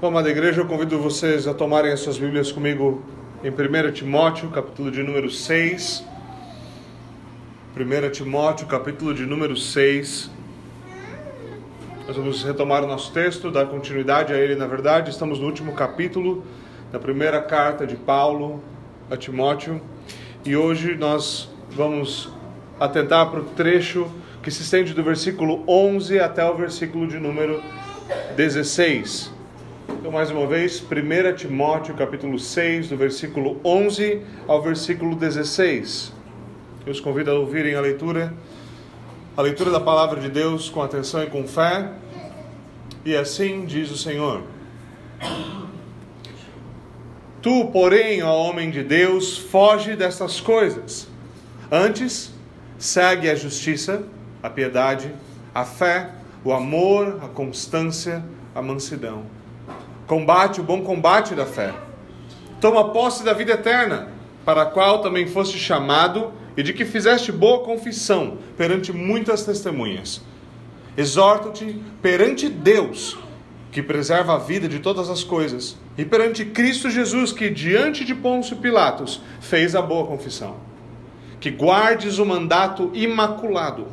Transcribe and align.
Bom, 0.00 0.06
amada 0.06 0.30
igreja, 0.30 0.62
eu 0.62 0.66
convido 0.66 0.98
vocês 0.98 1.46
a 1.46 1.52
tomarem 1.52 1.92
as 1.92 2.00
suas 2.00 2.16
Bíblias 2.16 2.50
comigo 2.50 3.02
em 3.44 3.50
1 3.50 3.92
Timóteo, 3.92 4.48
capítulo 4.48 4.90
de 4.90 5.02
número 5.02 5.30
6. 5.30 6.02
1 7.76 8.10
Timóteo, 8.10 8.66
capítulo 8.66 9.12
de 9.12 9.26
número 9.26 9.54
6. 9.54 10.30
Nós 12.06 12.16
vamos 12.16 12.42
retomar 12.42 12.82
o 12.82 12.86
nosso 12.86 13.12
texto, 13.12 13.50
dar 13.50 13.66
continuidade 13.66 14.32
a 14.32 14.38
ele, 14.38 14.54
na 14.54 14.66
verdade. 14.66 15.10
Estamos 15.10 15.38
no 15.38 15.44
último 15.44 15.74
capítulo 15.74 16.46
da 16.90 16.98
primeira 16.98 17.42
carta 17.42 17.86
de 17.86 17.96
Paulo 17.96 18.64
a 19.10 19.18
Timóteo. 19.18 19.82
E 20.46 20.56
hoje 20.56 20.96
nós 20.96 21.50
vamos 21.72 22.32
atentar 22.80 23.30
para 23.30 23.40
o 23.40 23.44
trecho 23.44 24.10
que 24.42 24.50
se 24.50 24.62
estende 24.62 24.94
do 24.94 25.04
versículo 25.04 25.62
11 25.68 26.20
até 26.20 26.42
o 26.42 26.56
versículo 26.56 27.06
de 27.06 27.18
número 27.18 27.62
16. 28.34 29.39
Então, 29.98 30.12
mais 30.12 30.30
uma 30.30 30.46
vez, 30.46 30.80
1 30.80 31.36
Timóteo, 31.36 31.94
capítulo 31.94 32.38
6, 32.38 32.88
do 32.88 32.96
versículo 32.96 33.60
11 33.64 34.22
ao 34.46 34.62
versículo 34.62 35.16
16. 35.16 36.12
Eu 36.86 36.92
os 36.92 37.00
convido 37.00 37.30
a 37.30 37.34
ouvirem 37.34 37.74
a 37.74 37.80
leitura, 37.80 38.32
a 39.36 39.42
leitura 39.42 39.70
da 39.70 39.80
palavra 39.80 40.20
de 40.20 40.28
Deus 40.28 40.70
com 40.70 40.80
atenção 40.80 41.22
e 41.24 41.26
com 41.26 41.46
fé. 41.46 41.90
E 43.04 43.16
assim 43.16 43.64
diz 43.66 43.90
o 43.90 43.96
Senhor: 43.96 44.42
Tu, 47.42 47.66
porém, 47.72 48.22
ó 48.22 48.32
homem 48.48 48.70
de 48.70 48.84
Deus, 48.84 49.36
foge 49.36 49.96
destas 49.96 50.40
coisas. 50.40 51.08
Antes, 51.70 52.32
segue 52.78 53.28
a 53.28 53.34
justiça, 53.34 54.04
a 54.42 54.48
piedade, 54.48 55.12
a 55.52 55.64
fé, 55.64 56.10
o 56.44 56.52
amor, 56.52 57.18
a 57.22 57.28
constância, 57.28 58.24
a 58.54 58.62
mansidão 58.62 59.39
Combate 60.10 60.60
o 60.60 60.64
bom 60.64 60.82
combate 60.82 61.36
da 61.36 61.46
fé. 61.46 61.72
Toma 62.60 62.88
posse 62.88 63.22
da 63.22 63.32
vida 63.32 63.52
eterna, 63.52 64.08
para 64.44 64.62
a 64.62 64.66
qual 64.66 65.00
também 65.02 65.28
foste 65.28 65.56
chamado 65.56 66.32
e 66.56 66.64
de 66.64 66.72
que 66.72 66.84
fizeste 66.84 67.30
boa 67.30 67.62
confissão 67.62 68.38
perante 68.56 68.92
muitas 68.92 69.44
testemunhas. 69.44 70.20
Exorto-te 70.96 71.80
perante 72.02 72.48
Deus, 72.48 73.16
que 73.70 73.80
preserva 73.80 74.34
a 74.34 74.38
vida 74.38 74.66
de 74.66 74.80
todas 74.80 75.08
as 75.08 75.22
coisas, 75.22 75.78
e 75.96 76.04
perante 76.04 76.44
Cristo 76.44 76.90
Jesus, 76.90 77.30
que 77.30 77.48
diante 77.48 78.04
de 78.04 78.12
Pôncio 78.12 78.56
Pilatos 78.56 79.22
fez 79.40 79.76
a 79.76 79.80
boa 79.80 80.08
confissão. 80.08 80.56
Que 81.38 81.52
guardes 81.52 82.18
o 82.18 82.26
mandato 82.26 82.90
imaculado, 82.94 83.86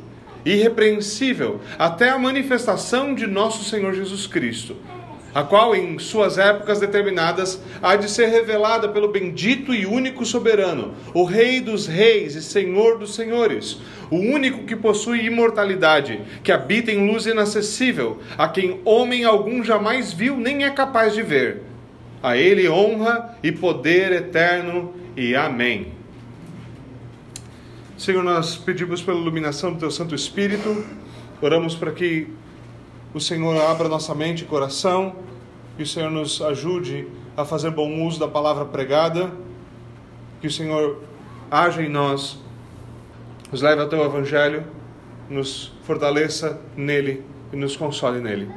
irrepreensível, 0.43 1.61
até 1.77 2.09
a 2.09 2.17
manifestação 2.17 3.13
de 3.13 3.27
nosso 3.27 3.63
Senhor 3.63 3.93
Jesus 3.93 4.25
Cristo 4.25 4.75
a 5.33 5.43
qual 5.43 5.75
em 5.75 5.99
suas 5.99 6.37
épocas 6.37 6.79
determinadas 6.79 7.61
há 7.81 7.95
de 7.95 8.09
ser 8.09 8.27
revelada 8.27 8.89
pelo 8.89 9.09
bendito 9.09 9.73
e 9.73 9.85
único 9.85 10.25
soberano, 10.25 10.93
o 11.13 11.23
Rei 11.23 11.59
dos 11.59 11.85
reis 11.85 12.35
e 12.35 12.41
Senhor 12.41 12.97
dos 12.97 13.15
senhores, 13.15 13.79
o 14.09 14.17
único 14.17 14.63
que 14.63 14.75
possui 14.75 15.25
imortalidade, 15.25 16.21
que 16.43 16.51
habita 16.51 16.91
em 16.91 17.11
luz 17.11 17.25
inacessível, 17.25 18.19
a 18.37 18.47
quem 18.47 18.81
homem 18.85 19.25
algum 19.25 19.63
jamais 19.63 20.13
viu 20.13 20.37
nem 20.37 20.63
é 20.63 20.69
capaz 20.69 21.13
de 21.13 21.21
ver. 21.21 21.63
A 22.21 22.35
ele 22.35 22.67
honra 22.67 23.37
e 23.43 23.51
poder 23.51 24.11
eterno 24.11 24.93
e 25.15 25.35
amém. 25.35 25.93
Senhor, 27.97 28.23
nós 28.23 28.55
pedimos 28.55 29.01
pela 29.01 29.19
iluminação 29.19 29.73
do 29.73 29.79
teu 29.79 29.91
Santo 29.91 30.13
Espírito, 30.13 30.85
oramos 31.41 31.75
para 31.75 31.91
que 31.91 32.27
o 33.17 33.21
Senhor 33.21 33.59
abra 33.59 33.89
nossa 33.89 34.13
mente 34.13 34.43
e 34.43 34.45
coração, 34.45 35.15
que 35.75 35.83
o 35.83 35.87
Senhor 35.87 36.11
nos 36.11 36.41
ajude 36.41 37.07
a 37.35 37.43
fazer 37.43 37.71
bom 37.71 38.05
uso 38.05 38.19
da 38.19 38.27
palavra 38.27 38.63
pregada, 38.63 39.31
que 40.39 40.47
o 40.47 40.51
Senhor 40.51 41.01
haja 41.49 41.81
em 41.81 41.89
nós, 41.89 42.39
nos 43.51 43.61
leve 43.61 43.81
ao 43.81 43.89
teu 43.89 44.03
evangelho, 44.03 44.65
nos 45.29 45.73
fortaleça 45.83 46.61
nele 46.75 47.23
e 47.51 47.55
nos 47.55 47.75
console 47.75 48.19
nele. 48.19 48.49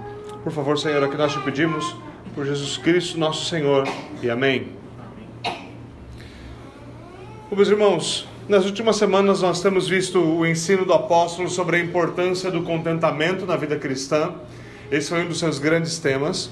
Por 0.44 0.52
favor, 0.52 0.78
Senhor, 0.78 1.02
é 1.02 1.08
que 1.08 1.16
nós 1.16 1.32
te 1.32 1.40
pedimos, 1.40 1.96
por 2.34 2.44
Jesus 2.44 2.76
Cristo, 2.76 3.18
nosso 3.18 3.46
Senhor, 3.46 3.88
e 4.22 4.30
amém. 4.30 4.68
Meus 7.50 7.68
irmãos, 7.68 8.28
nas 8.50 8.64
últimas 8.64 8.96
semanas 8.96 9.42
nós 9.42 9.62
temos 9.62 9.88
visto 9.88 10.18
o 10.18 10.44
ensino 10.44 10.84
do 10.84 10.92
apóstolo 10.92 11.48
sobre 11.48 11.76
a 11.76 11.80
importância 11.80 12.50
do 12.50 12.62
contentamento 12.62 13.46
na 13.46 13.56
vida 13.56 13.76
cristã. 13.76 14.34
Esse 14.90 15.08
foi 15.08 15.24
um 15.24 15.28
dos 15.28 15.38
seus 15.38 15.58
grandes 15.58 15.98
temas. 15.98 16.50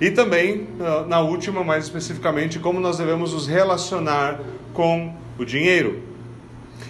E 0.00 0.10
também, 0.10 0.66
ah, 0.80 1.04
na 1.06 1.20
última, 1.20 1.62
mais 1.62 1.84
especificamente, 1.84 2.58
como 2.58 2.80
nós 2.80 2.98
devemos 2.98 3.32
nos 3.32 3.46
relacionar 3.46 4.40
com 4.72 5.14
o 5.38 5.44
dinheiro. 5.44 6.02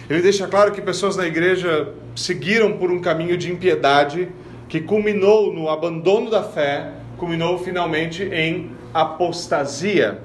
Ele 0.09 0.21
deixa 0.21 0.47
claro 0.47 0.71
que 0.71 0.81
pessoas 0.81 1.15
na 1.15 1.25
igreja 1.25 1.93
seguiram 2.15 2.73
por 2.77 2.91
um 2.91 2.99
caminho 2.99 3.37
de 3.37 3.51
impiedade 3.51 4.29
que 4.67 4.79
culminou 4.79 5.53
no 5.53 5.69
abandono 5.69 6.29
da 6.29 6.43
fé, 6.43 6.91
culminou 7.17 7.57
finalmente 7.59 8.23
em 8.23 8.71
apostasia. 8.93 10.19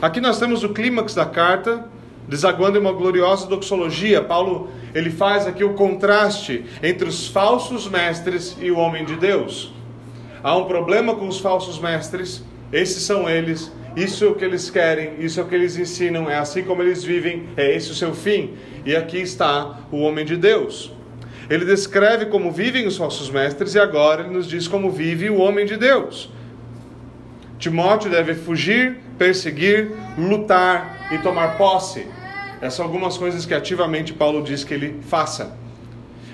Aqui 0.00 0.20
nós 0.20 0.38
temos 0.38 0.64
o 0.64 0.70
clímax 0.70 1.14
da 1.14 1.26
carta, 1.26 1.84
desaguando 2.30 2.78
em 2.78 2.80
uma 2.80 2.92
gloriosa 2.92 3.48
doxologia. 3.48 4.22
Paulo 4.22 4.70
ele 4.94 5.10
faz 5.10 5.46
aqui 5.46 5.64
o 5.64 5.74
contraste 5.74 6.64
entre 6.82 7.06
os 7.06 7.26
falsos 7.26 7.88
mestres 7.88 8.56
e 8.60 8.70
o 8.70 8.78
homem 8.78 9.04
de 9.04 9.16
Deus. 9.16 9.74
Há 10.42 10.56
um 10.56 10.64
problema 10.64 11.14
com 11.14 11.28
os 11.28 11.40
falsos 11.40 11.78
mestres, 11.78 12.42
esses 12.72 13.02
são 13.02 13.28
eles, 13.28 13.70
isso 13.96 14.24
é 14.24 14.28
o 14.28 14.34
que 14.34 14.44
eles 14.44 14.70
querem, 14.70 15.14
isso 15.18 15.40
é 15.40 15.42
o 15.42 15.46
que 15.46 15.54
eles 15.54 15.76
ensinam, 15.76 16.30
é 16.30 16.38
assim 16.38 16.62
como 16.62 16.80
eles 16.80 17.02
vivem, 17.02 17.48
é 17.56 17.74
esse 17.74 17.90
o 17.90 17.94
seu 17.94 18.14
fim. 18.14 18.54
E 18.86 18.94
aqui 18.94 19.18
está 19.18 19.80
o 19.90 19.98
homem 19.98 20.24
de 20.24 20.36
Deus. 20.36 20.92
Ele 21.50 21.64
descreve 21.64 22.26
como 22.26 22.52
vivem 22.52 22.86
os 22.86 22.96
falsos 22.96 23.28
mestres 23.28 23.74
e 23.74 23.80
agora 23.80 24.22
ele 24.22 24.32
nos 24.32 24.46
diz 24.46 24.68
como 24.68 24.88
vive 24.88 25.28
o 25.28 25.38
homem 25.40 25.66
de 25.66 25.76
Deus. 25.76 26.30
Timóteo 27.58 28.08
deve 28.08 28.34
fugir, 28.34 29.00
perseguir, 29.18 29.90
lutar 30.16 31.08
e 31.12 31.18
tomar 31.18 31.58
posse. 31.58 32.06
Essas 32.60 32.74
são 32.74 32.84
algumas 32.84 33.16
coisas 33.16 33.46
que 33.46 33.54
ativamente 33.54 34.12
Paulo 34.12 34.42
diz 34.42 34.64
que 34.64 34.74
ele 34.74 35.00
faça. 35.02 35.56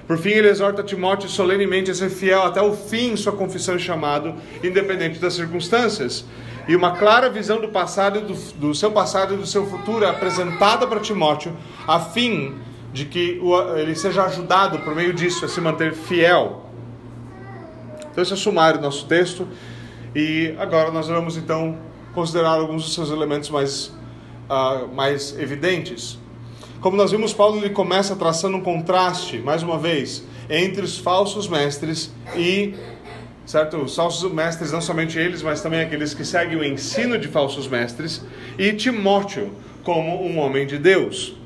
Por 0.07 0.19
fim, 0.19 0.31
ele 0.31 0.49
exorta 0.49 0.83
Timóteo 0.83 1.29
solenemente 1.29 1.91
a 1.91 1.95
ser 1.95 2.11
fiel 2.11 2.43
até 2.43 2.63
o 2.63 2.73
fim 2.73 3.13
em 3.13 3.17
sua 3.17 3.33
confissão 3.33 3.77
e 3.77 3.79
chamado, 3.81 4.35
independente 4.63 5.19
das 5.19 5.35
circunstâncias. 5.35 6.25
E 6.69 6.75
uma 6.75 6.93
clara 6.93 7.29
visão 7.29 7.61
do 7.61 7.69
passado, 7.69 8.21
do, 8.21 8.35
do 8.55 8.75
seu 8.75 8.91
passado 8.93 9.35
e 9.35 9.37
do 9.37 9.47
seu 9.47 9.67
futuro 9.67 10.05
é 10.05 10.09
apresentada 10.09 10.87
para 10.87 11.01
Timóteo, 11.01 11.57
a 11.87 11.99
fim 11.99 12.55
de 12.93 13.05
que 13.05 13.41
ele 13.77 13.95
seja 13.95 14.25
ajudado 14.25 14.79
por 14.81 14.95
meio 14.95 15.13
disso 15.13 15.45
a 15.45 15.49
se 15.49 15.61
manter 15.61 15.93
fiel. 15.93 16.65
Então, 18.11 18.23
esse 18.23 18.33
é 18.33 18.35
o 18.35 18.39
sumário 18.39 18.81
do 18.81 18.85
nosso 18.85 19.07
texto. 19.07 19.47
E 20.15 20.55
agora 20.59 20.91
nós 20.91 21.09
vamos 21.09 21.37
então 21.37 21.77
considerar 22.15 22.51
alguns 22.51 22.85
dos 22.85 22.95
seus 22.95 23.11
elementos 23.11 23.51
mais 23.51 23.93
uh, 24.49 24.87
mais 24.95 25.39
evidentes. 25.39 26.19
Como 26.81 26.97
nós 26.97 27.11
vimos, 27.11 27.33
Paulo 27.33 27.59
ele 27.59 27.71
começa 27.71 28.15
traçando 28.15 28.57
um 28.57 28.61
contraste, 28.61 29.39
mais 29.39 29.63
uma 29.63 29.79
vez, 29.79 30.25
entre 30.49 30.83
os 30.83 30.99
falsos 30.99 31.49
mestres 31.49 32.13
e 32.37 32.75
certo? 33.47 33.77
Os 33.77 33.95
falsos 33.95 34.31
mestres, 34.33 34.73
não 34.73 34.81
somente 34.81 35.19
eles, 35.19 35.41
mas 35.41 35.63
também 35.63 35.81
aqueles 35.81 36.13
que 36.13 36.25
seguem 36.25 36.59
o 36.59 36.65
ensino 36.65 37.17
de 37.17 37.29
falsos 37.29 37.69
mestres, 37.69 38.25
e 38.59 38.73
Timóteo 38.73 39.53
como 39.85 40.21
um 40.25 40.39
homem 40.39 40.67
de 40.67 40.79
Deus. 40.79 41.37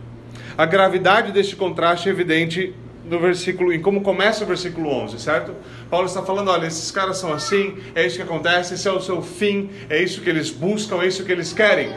A 0.56 0.64
gravidade 0.64 1.30
deste 1.30 1.54
contraste 1.54 2.08
é 2.08 2.12
evidente 2.12 2.74
no 3.04 3.18
versículo, 3.18 3.72
em 3.72 3.80
como 3.80 4.02
começa 4.02 4.44
o 4.44 4.46
versículo 4.46 4.88
11, 4.88 5.18
certo? 5.18 5.54
Paulo 5.90 6.06
está 6.06 6.22
falando, 6.22 6.50
olha, 6.50 6.66
esses 6.66 6.90
caras 6.90 7.18
são 7.18 7.32
assim, 7.32 7.76
é 7.94 8.06
isso 8.06 8.16
que 8.16 8.22
acontece, 8.22 8.74
esse 8.74 8.88
é 8.88 8.92
o 8.92 9.00
seu 9.00 9.20
fim, 9.20 9.68
é 9.88 10.02
isso 10.02 10.20
que 10.22 10.30
eles 10.30 10.50
buscam, 10.50 11.02
é 11.02 11.06
isso 11.06 11.24
que 11.24 11.32
eles 11.32 11.52
querem. 11.52 11.90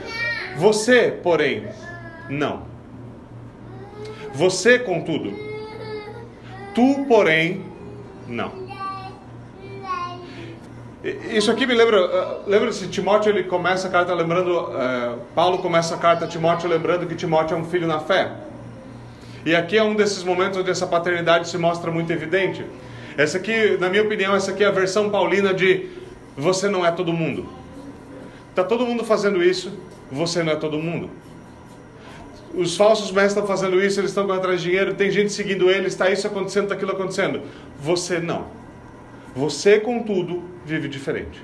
Você, 0.57 1.11
porém, 1.23 1.65
não. 2.29 2.63
Você, 4.33 4.79
contudo. 4.79 5.33
Tu, 6.73 7.05
porém, 7.07 7.63
não. 8.27 8.63
Isso 11.03 11.51
aqui 11.51 11.65
me 11.65 11.73
lembra, 11.73 11.99
uh, 12.05 12.49
lembra-se, 12.49 12.87
Timóteo 12.87 13.29
ele 13.29 13.43
começa 13.43 13.89
a 13.89 13.91
carta 13.91 14.13
lembrando, 14.13 14.57
uh, 14.57 15.19
Paulo 15.35 15.57
começa 15.57 15.95
a 15.95 15.97
carta 15.97 16.23
a 16.23 16.27
Timóteo 16.27 16.69
lembrando 16.69 17.05
que 17.05 17.13
Timóteo 17.13 17.55
é 17.55 17.59
um 17.59 17.65
filho 17.65 17.85
na 17.85 17.99
fé. 17.99 18.31
E 19.45 19.53
aqui 19.53 19.77
é 19.77 19.83
um 19.83 19.95
desses 19.95 20.23
momentos 20.23 20.57
onde 20.57 20.71
essa 20.71 20.87
paternidade 20.87 21.49
se 21.49 21.57
mostra 21.57 21.91
muito 21.91 22.11
evidente. 22.13 22.65
Essa 23.17 23.37
aqui, 23.37 23.77
na 23.77 23.89
minha 23.89 24.01
opinião, 24.01 24.33
essa 24.33 24.51
aqui 24.51 24.63
é 24.63 24.67
a 24.67 24.71
versão 24.71 25.09
paulina 25.09 25.53
de 25.53 25.89
você 26.37 26.69
não 26.69 26.85
é 26.85 26.91
todo 26.91 27.11
mundo. 27.11 27.45
Tá 28.55 28.63
todo 28.63 28.85
mundo 28.85 29.03
fazendo 29.03 29.43
isso, 29.43 29.71
você 30.11 30.43
não 30.43 30.53
é 30.53 30.55
todo 30.55 30.77
mundo. 30.77 31.09
Os 32.53 32.77
falsos 32.77 33.11
mestres 33.11 33.31
estão 33.31 33.47
fazendo 33.47 33.83
isso, 33.83 33.99
eles 33.99 34.11
estão 34.11 34.31
atrás 34.31 34.61
de 34.61 34.69
dinheiro, 34.69 34.93
tem 34.93 35.09
gente 35.09 35.31
seguindo 35.31 35.71
eles, 35.71 35.93
está 35.93 36.11
isso 36.11 36.27
acontecendo, 36.27 36.63
está 36.63 36.75
aquilo 36.75 36.91
acontecendo. 36.91 37.41
Você 37.79 38.19
não. 38.19 38.45
Você, 39.35 39.79
contudo, 39.79 40.43
vive 40.63 40.87
diferente. 40.87 41.43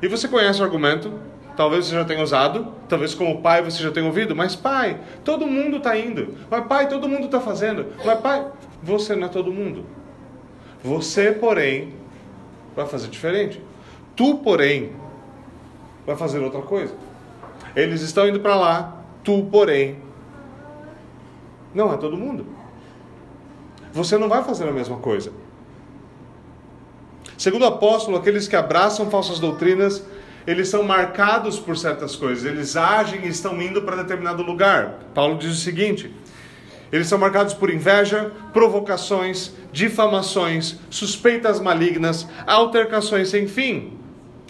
E 0.00 0.08
você 0.08 0.26
conhece 0.26 0.62
o 0.62 0.64
argumento, 0.64 1.12
talvez 1.54 1.86
você 1.86 1.94
já 1.94 2.04
tenha 2.06 2.22
usado, 2.22 2.72
talvez 2.88 3.14
como 3.14 3.42
pai 3.42 3.60
você 3.60 3.82
já 3.82 3.90
tenha 3.90 4.06
ouvido, 4.06 4.34
mas 4.34 4.56
pai, 4.56 4.98
todo 5.22 5.46
mundo 5.46 5.76
está 5.76 5.98
indo. 5.98 6.34
Mas 6.50 6.66
pai, 6.66 6.88
todo 6.88 7.06
mundo 7.06 7.26
está 7.26 7.38
fazendo. 7.38 7.86
Mas 8.02 8.18
pai, 8.20 8.46
você 8.82 9.14
não 9.14 9.26
é 9.26 9.28
todo 9.28 9.52
mundo. 9.52 9.84
Você, 10.82 11.32
porém, 11.32 11.92
vai 12.74 12.86
fazer 12.86 13.08
diferente. 13.08 13.60
Tu, 14.16 14.36
porém, 14.38 14.92
vai 16.08 16.16
fazer 16.16 16.38
outra 16.38 16.62
coisa. 16.62 16.94
Eles 17.76 18.00
estão 18.00 18.26
indo 18.26 18.40
para 18.40 18.56
lá, 18.56 18.96
tu, 19.22 19.46
porém, 19.52 19.98
não 21.74 21.92
é 21.92 21.98
todo 21.98 22.16
mundo. 22.16 22.46
Você 23.92 24.16
não 24.16 24.26
vai 24.26 24.42
fazer 24.42 24.66
a 24.66 24.72
mesma 24.72 24.96
coisa. 24.96 25.30
Segundo 27.36 27.62
o 27.62 27.66
apóstolo, 27.66 28.16
aqueles 28.16 28.48
que 28.48 28.56
abraçam 28.56 29.10
falsas 29.10 29.38
doutrinas, 29.38 30.02
eles 30.46 30.68
são 30.68 30.82
marcados 30.82 31.58
por 31.58 31.76
certas 31.76 32.16
coisas, 32.16 32.46
eles 32.46 32.74
agem 32.74 33.26
e 33.26 33.28
estão 33.28 33.60
indo 33.60 33.82
para 33.82 33.96
determinado 33.96 34.42
lugar. 34.42 35.00
Paulo 35.14 35.36
diz 35.36 35.52
o 35.52 35.60
seguinte: 35.60 36.10
eles 36.90 37.06
são 37.06 37.18
marcados 37.18 37.52
por 37.52 37.68
inveja, 37.68 38.32
provocações, 38.54 39.52
difamações, 39.70 40.78
suspeitas 40.88 41.60
malignas, 41.60 42.26
altercações 42.46 43.28
sem 43.28 43.46
fim. 43.46 43.92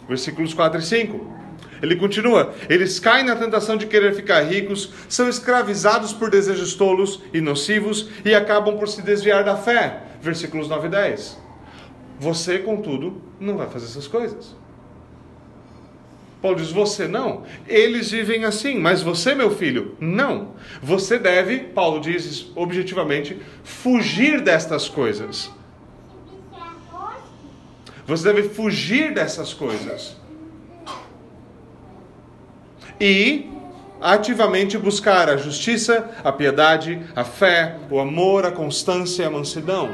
Versículos 0.09 0.55
4 0.55 0.79
e 0.79 0.83
5. 0.83 1.38
Ele 1.83 1.97
continua: 1.97 2.55
eles 2.69 2.99
caem 2.99 3.25
na 3.25 3.37
tentação 3.37 3.77
de 3.77 3.87
querer 3.87 4.15
ficar 4.15 4.41
ricos, 4.43 4.91
são 5.09 5.29
escravizados 5.29 6.13
por 6.13 6.31
desejos 6.31 6.75
tolos 6.75 7.23
e 7.33 7.41
nocivos 7.41 8.09
e 8.25 8.35
acabam 8.35 8.77
por 8.79 8.89
se 8.89 9.03
desviar 9.03 9.45
da 9.45 9.57
fé. 9.57 10.03
Versículos 10.21 10.69
9 10.69 10.87
e 10.87 10.91
10. 10.91 11.39
Você, 12.21 12.59
contudo, 12.59 13.23
não 13.39 13.57
vai 13.57 13.69
fazer 13.69 13.87
essas 13.87 14.09
coisas. 14.09 14.57
Paulo 16.41 16.57
diz: 16.57 16.71
Você 16.71 17.07
não. 17.07 17.45
Eles 17.67 18.11
vivem 18.11 18.45
assim, 18.45 18.79
mas 18.79 19.03
você, 19.03 19.35
meu 19.35 19.51
filho, 19.51 19.97
não. 20.01 20.55
Você 20.83 21.19
deve, 21.19 21.59
Paulo 21.59 22.01
diz 22.01 22.51
objetivamente, 22.55 23.39
fugir 23.65 24.41
destas 24.41 24.89
coisas. 24.89 25.51
Você 28.07 28.33
deve 28.33 28.49
fugir 28.49 29.13
dessas 29.13 29.53
coisas. 29.53 30.17
E 33.01 33.51
ativamente 34.01 34.79
buscar 34.79 35.29
a 35.29 35.37
justiça, 35.37 36.09
a 36.23 36.33
piedade, 36.33 37.01
a 37.15 37.25
fé, 37.25 37.77
o 37.91 37.99
amor, 37.99 38.47
a 38.47 38.51
constância 38.51 39.23
e 39.23 39.27
a 39.27 39.31
mansidão. 39.31 39.91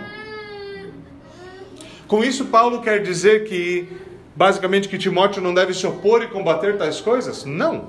Com 2.07 2.23
isso, 2.23 2.47
Paulo 2.47 2.81
quer 2.83 3.03
dizer 3.03 3.45
que, 3.45 3.89
basicamente, 4.37 4.89
que 4.89 4.99
Timóteo 4.99 5.43
não 5.43 5.55
deve 5.55 5.73
se 5.73 5.87
opor 5.87 6.23
e 6.23 6.29
combater 6.29 6.77
tais 6.77 7.01
coisas? 7.01 7.45
Não. 7.45 7.89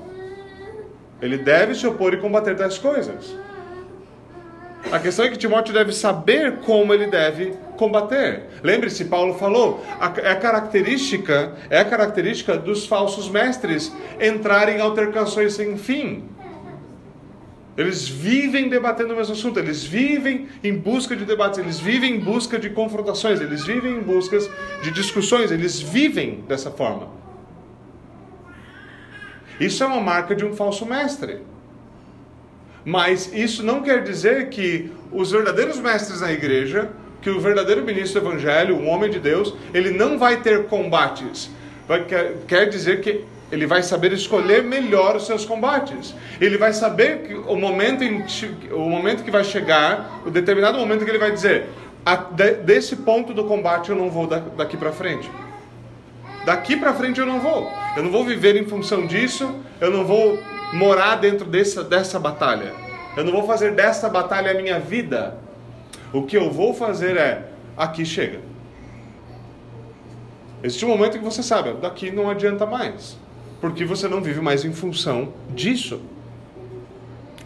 Ele 1.22 1.38
deve 1.38 1.76
se 1.76 1.86
opor 1.86 2.14
e 2.14 2.18
combater 2.18 2.56
tais 2.56 2.78
coisas. 2.78 3.36
A 4.92 5.00
questão 5.00 5.26
é 5.26 5.30
que 5.30 5.38
Timóteo 5.38 5.74
deve 5.74 5.92
saber 5.92 6.58
como 6.58 6.94
ele 6.94 7.08
deve 7.08 7.54
combater. 7.76 8.44
Lembre-se, 8.64 9.06
Paulo 9.06 9.36
falou, 9.36 9.84
é 10.18 10.36
característica, 10.36 11.54
é 11.70 11.84
característica 11.84 12.58
dos 12.58 12.86
falsos 12.86 13.30
mestres 13.30 13.92
entrarem 14.20 14.78
em 14.78 14.82
altercações 14.82 15.54
sem 15.54 15.78
fim. 15.78 16.24
Eles 17.78 18.08
vivem 18.08 18.70
debatendo 18.70 19.14
o 19.14 19.18
mesmo 19.18 19.34
assunto, 19.34 19.60
eles 19.60 19.84
vivem 19.84 20.48
em 20.64 20.74
busca 20.74 21.14
de 21.14 21.26
debates, 21.26 21.60
eles 21.60 21.78
vivem 21.78 22.16
em 22.16 22.20
busca 22.20 22.58
de 22.58 22.70
confrontações, 22.70 23.42
eles 23.42 23.66
vivem 23.66 23.98
em 23.98 24.02
busca 24.02 24.40
de 24.82 24.92
discussões, 24.92 25.52
eles 25.52 25.82
vivem 25.82 26.44
dessa 26.48 26.72
forma. 26.72 27.10
Isso 29.60 29.84
é 29.84 29.88
uma 29.88 30.00
marca 30.00 30.34
de 30.34 30.46
um 30.46 30.56
falso 30.56 30.86
mestre. 30.86 31.42
Mas 32.86 33.34
isso 33.34 33.64
não 33.64 33.82
quer 33.82 34.04
dizer 34.04 34.50
que 34.50 34.92
os 35.12 35.32
verdadeiros 35.32 35.80
mestres 35.80 36.22
na 36.22 36.32
igreja, 36.32 36.92
que 37.26 37.30
o 37.32 37.40
verdadeiro 37.40 37.82
ministro 37.82 38.22
do 38.22 38.28
evangelho, 38.28 38.76
o 38.76 38.86
homem 38.86 39.10
de 39.10 39.20
Deus, 39.20 39.52
ele 39.74 39.90
não 39.90 40.20
vai 40.20 40.42
ter 40.42 40.66
combates. 40.66 41.50
Quer, 42.08 42.36
quer 42.48 42.70
dizer 42.70 43.02
que 43.02 43.26
ele 43.52 43.66
vai 43.66 43.82
saber 43.82 44.14
escolher 44.14 44.62
melhor 44.62 45.16
os 45.16 45.26
seus 45.26 45.44
combates. 45.44 46.14
Ele 46.40 46.56
vai 46.56 46.72
saber 46.72 47.24
que 47.24 47.34
o 47.34 47.56
momento, 47.56 48.04
em, 48.04 48.24
o 48.72 48.88
momento 48.88 49.24
que 49.24 49.32
vai 49.32 49.44
chegar, 49.44 50.22
o 50.24 50.30
determinado 50.30 50.78
momento 50.78 51.04
que 51.04 51.10
ele 51.10 51.18
vai 51.18 51.32
dizer: 51.32 51.66
desse 52.64 52.98
ponto 52.98 53.34
do 53.34 53.46
combate 53.46 53.90
eu 53.90 53.96
não 53.96 54.12
vou 54.12 54.28
daqui 54.28 54.78
para 54.78 54.92
frente. 54.92 55.28
Daqui 56.46 56.78
para 56.78 56.94
frente 56.94 57.20
eu 57.20 57.26
não 57.26 57.40
vou. 57.40 57.68
Eu 57.98 58.04
não 58.04 58.12
vou 58.12 58.24
viver 58.24 58.56
em 58.56 58.68
função 58.68 59.08
disso. 59.08 59.52
Eu 59.82 59.90
não 59.90 60.06
vou 60.06 60.38
morar 60.74 61.16
dentro 61.16 61.48
dessa, 61.48 61.84
dessa 61.84 62.20
batalha. 62.20 62.72
Eu 63.18 63.24
não 63.24 63.32
vou 63.32 63.48
fazer 63.48 63.72
dessa 63.72 64.08
batalha 64.08 64.52
a 64.52 64.54
minha 64.54 64.80
vida. 64.80 65.44
O 66.16 66.24
que 66.24 66.38
eu 66.38 66.52
vou 66.52 66.74
fazer 66.74 67.18
é: 67.18 67.50
aqui 67.76 68.06
chega. 68.06 68.40
Existe 70.64 70.86
um 70.86 70.90
momento 70.90 71.18
que 71.18 71.24
você 71.24 71.44
sabe, 71.44 71.74
daqui 71.74 72.12
não 72.12 72.30
adianta 72.30 72.66
mais 72.66 73.18
porque 73.66 73.86
você 73.86 74.08
não 74.08 74.22
vive 74.22 74.42
mais 74.42 74.64
em 74.66 74.72
função 74.72 75.34
disso. 75.50 76.00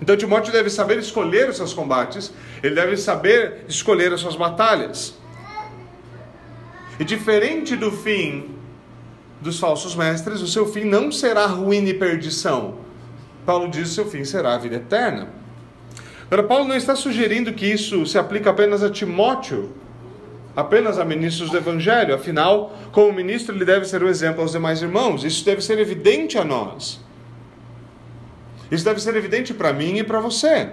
Então 0.02 0.16
Timóteo 0.16 0.52
deve 0.52 0.70
saber 0.70 0.98
escolher 0.98 1.50
os 1.50 1.58
seus 1.58 1.74
combates, 1.74 2.34
ele 2.64 2.76
deve 2.76 2.98
saber 2.98 3.66
escolher 3.68 4.12
as 4.14 4.20
suas 4.20 4.36
batalhas. 4.36 5.18
E 7.00 7.06
diferente 7.06 7.76
do 7.76 7.92
fim 7.92 8.56
dos 9.42 9.60
falsos 9.60 9.96
mestres, 9.96 10.42
o 10.42 10.48
seu 10.48 10.66
fim 10.68 10.84
não 10.84 11.12
será 11.12 11.46
ruína 11.46 11.90
e 11.90 11.94
perdição. 11.94 12.80
Paulo 13.46 13.70
diz 13.70 13.92
o 13.92 13.94
seu 13.94 14.06
fim 14.06 14.26
será 14.26 14.56
a 14.56 14.58
vida 14.58 14.76
eterna. 14.76 15.30
Agora, 16.30 16.44
Paulo 16.44 16.66
não 16.66 16.76
está 16.76 16.96
sugerindo 16.96 17.52
que 17.54 17.66
isso 17.66 18.06
se 18.06 18.16
aplica 18.16 18.52
apenas 18.52 18.84
a 18.84 18.90
Timóteo, 18.92 19.74
apenas 20.56 21.00
a 21.00 21.04
ministros 21.04 21.50
do 21.50 21.58
Evangelho. 21.58 22.14
Afinal, 22.14 22.72
como 22.92 23.12
ministro, 23.12 23.56
ele 23.56 23.66
deve 23.66 23.86
ser 23.86 24.04
um 24.04 24.08
exemplo 24.08 24.44
aos 24.44 24.52
demais 24.52 24.80
irmãos. 24.80 25.24
Isso 25.24 25.44
deve 25.44 25.62
ser 25.62 25.80
evidente 25.80 26.38
a 26.38 26.46
nós. 26.46 27.00
Isso 28.70 28.86
deve 28.86 29.02
ser 29.02 29.16
evidente 29.16 29.56
para 29.56 29.74
mim 29.74 29.98
e 29.98 30.04
para 30.04 30.20
você. 30.20 30.70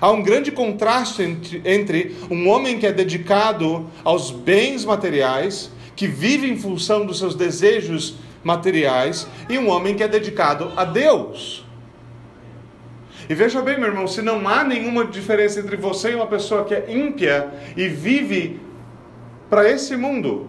Há 0.00 0.10
um 0.10 0.20
grande 0.20 0.50
contraste 0.50 1.22
entre, 1.22 1.62
entre 1.64 2.16
um 2.28 2.48
homem 2.48 2.76
que 2.76 2.86
é 2.88 2.92
dedicado 2.92 3.88
aos 4.02 4.32
bens 4.32 4.84
materiais, 4.84 5.70
que 5.94 6.08
vive 6.08 6.50
em 6.50 6.56
função 6.56 7.06
dos 7.06 7.20
seus 7.20 7.36
desejos 7.36 8.16
materiais, 8.42 9.28
e 9.48 9.56
um 9.58 9.68
homem 9.68 9.94
que 9.94 10.02
é 10.02 10.08
dedicado 10.08 10.72
a 10.76 10.84
Deus. 10.84 11.67
E 13.28 13.34
veja 13.34 13.60
bem, 13.60 13.78
meu 13.78 13.88
irmão, 13.88 14.06
se 14.06 14.22
não 14.22 14.48
há 14.48 14.64
nenhuma 14.64 15.04
diferença 15.04 15.60
entre 15.60 15.76
você 15.76 16.12
e 16.12 16.14
uma 16.14 16.26
pessoa 16.26 16.64
que 16.64 16.74
é 16.74 16.86
ímpia 16.88 17.50
e 17.76 17.86
vive 17.86 18.60
para 19.50 19.68
esse 19.68 19.96
mundo, 19.96 20.48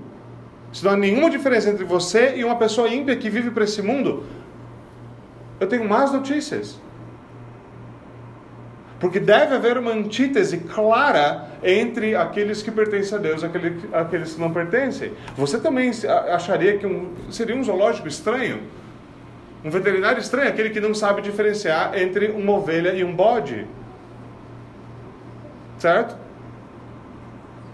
se 0.72 0.86
não 0.86 0.94
há 0.94 0.96
nenhuma 0.96 1.30
diferença 1.30 1.70
entre 1.70 1.84
você 1.84 2.36
e 2.38 2.44
uma 2.44 2.56
pessoa 2.56 2.88
ímpia 2.88 3.16
que 3.18 3.30
vive 3.30 3.52
para 3.52 3.66
esse 3.66 3.82
mundo, 3.82 4.24
eu 5.60 5.68
tenho 5.68 5.84
más 5.88 6.14
notícias. 6.14 6.80
Porque 8.98 9.20
deve 9.20 9.56
haver 9.56 9.78
uma 9.78 9.92
antítese 9.92 10.58
clara 10.58 11.50
entre 11.64 12.16
aqueles 12.16 12.62
que 12.62 12.72
pertencem 12.72 13.18
a 13.18 13.22
Deus 13.22 13.42
e 13.42 13.46
aqueles 13.94 14.34
que 14.34 14.40
não 14.40 14.52
pertencem. 14.52 15.14
Você 15.36 15.58
também 15.58 15.92
acharia 16.34 16.78
que 16.78 16.86
um, 16.86 17.14
seria 17.30 17.56
um 17.56 17.64
zoológico 17.64 18.08
estranho 18.08 18.62
um 19.64 19.70
veterinário 19.70 20.20
estranho 20.20 20.48
é 20.48 20.52
aquele 20.52 20.70
que 20.70 20.80
não 20.80 20.94
sabe 20.94 21.22
diferenciar 21.22 21.98
entre 21.98 22.28
uma 22.28 22.54
ovelha 22.54 22.94
e 22.94 23.04
um 23.04 23.14
bode. 23.14 23.66
Certo? 25.78 26.16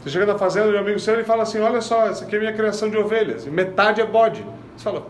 Você 0.02 0.10
chega 0.10 0.26
na 0.26 0.38
fazenda 0.38 0.70
de 0.70 0.76
um 0.76 0.80
amigo 0.80 1.00
seu 1.00 1.20
e 1.20 1.24
fala 1.24 1.44
assim: 1.44 1.60
Olha 1.60 1.82
só, 1.82 2.08
essa 2.08 2.26
aqui 2.26 2.36
é 2.36 2.40
minha 2.40 2.54
criação 2.54 2.90
de 2.90 2.98
ovelhas, 2.98 3.46
e 3.46 3.50
metade 3.50 4.02
é 4.02 4.06
bode. 4.06 4.44
Você 4.76 4.84
fala: 4.84 5.06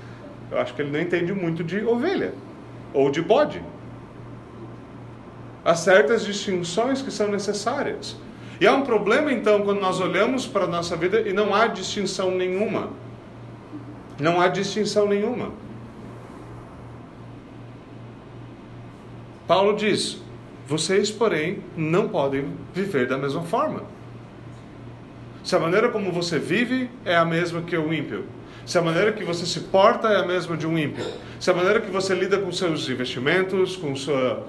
Eu 0.50 0.58
acho 0.58 0.74
que 0.74 0.82
ele 0.82 0.90
não 0.90 1.00
entende 1.00 1.32
muito 1.32 1.64
de 1.64 1.84
ovelha 1.84 2.32
ou 2.92 3.10
de 3.10 3.22
bode. 3.22 3.62
Há 5.64 5.74
certas 5.74 6.24
distinções 6.24 7.02
que 7.02 7.10
são 7.10 7.28
necessárias. 7.28 8.16
E 8.60 8.66
há 8.66 8.72
um 8.72 8.82
problema 8.82 9.32
então 9.32 9.62
quando 9.62 9.80
nós 9.80 10.00
olhamos 10.00 10.46
para 10.46 10.64
a 10.64 10.66
nossa 10.66 10.96
vida 10.96 11.20
e 11.20 11.32
não 11.32 11.54
há 11.54 11.66
distinção 11.66 12.30
nenhuma. 12.30 12.90
Não 14.18 14.40
há 14.40 14.48
distinção 14.48 15.06
nenhuma. 15.06 15.52
Paulo 19.48 19.74
diz: 19.74 20.18
vocês, 20.66 21.10
porém, 21.10 21.60
não 21.74 22.08
podem 22.08 22.52
viver 22.74 23.08
da 23.08 23.16
mesma 23.16 23.42
forma. 23.42 23.82
Se 25.42 25.56
a 25.56 25.58
maneira 25.58 25.88
como 25.88 26.12
você 26.12 26.38
vive 26.38 26.90
é 27.06 27.16
a 27.16 27.24
mesma 27.24 27.62
que 27.62 27.74
o 27.74 27.90
ímpio, 27.90 28.26
se 28.66 28.76
a 28.76 28.82
maneira 28.82 29.12
que 29.12 29.24
você 29.24 29.46
se 29.46 29.60
porta 29.60 30.08
é 30.08 30.16
a 30.16 30.26
mesma 30.26 30.54
de 30.58 30.66
um 30.66 30.78
ímpio, 30.78 31.06
se 31.40 31.50
a 31.50 31.54
maneira 31.54 31.80
que 31.80 31.90
você 31.90 32.14
lida 32.14 32.36
com 32.36 32.52
seus 32.52 32.86
investimentos, 32.90 33.74
com 33.74 33.96
sua 33.96 34.46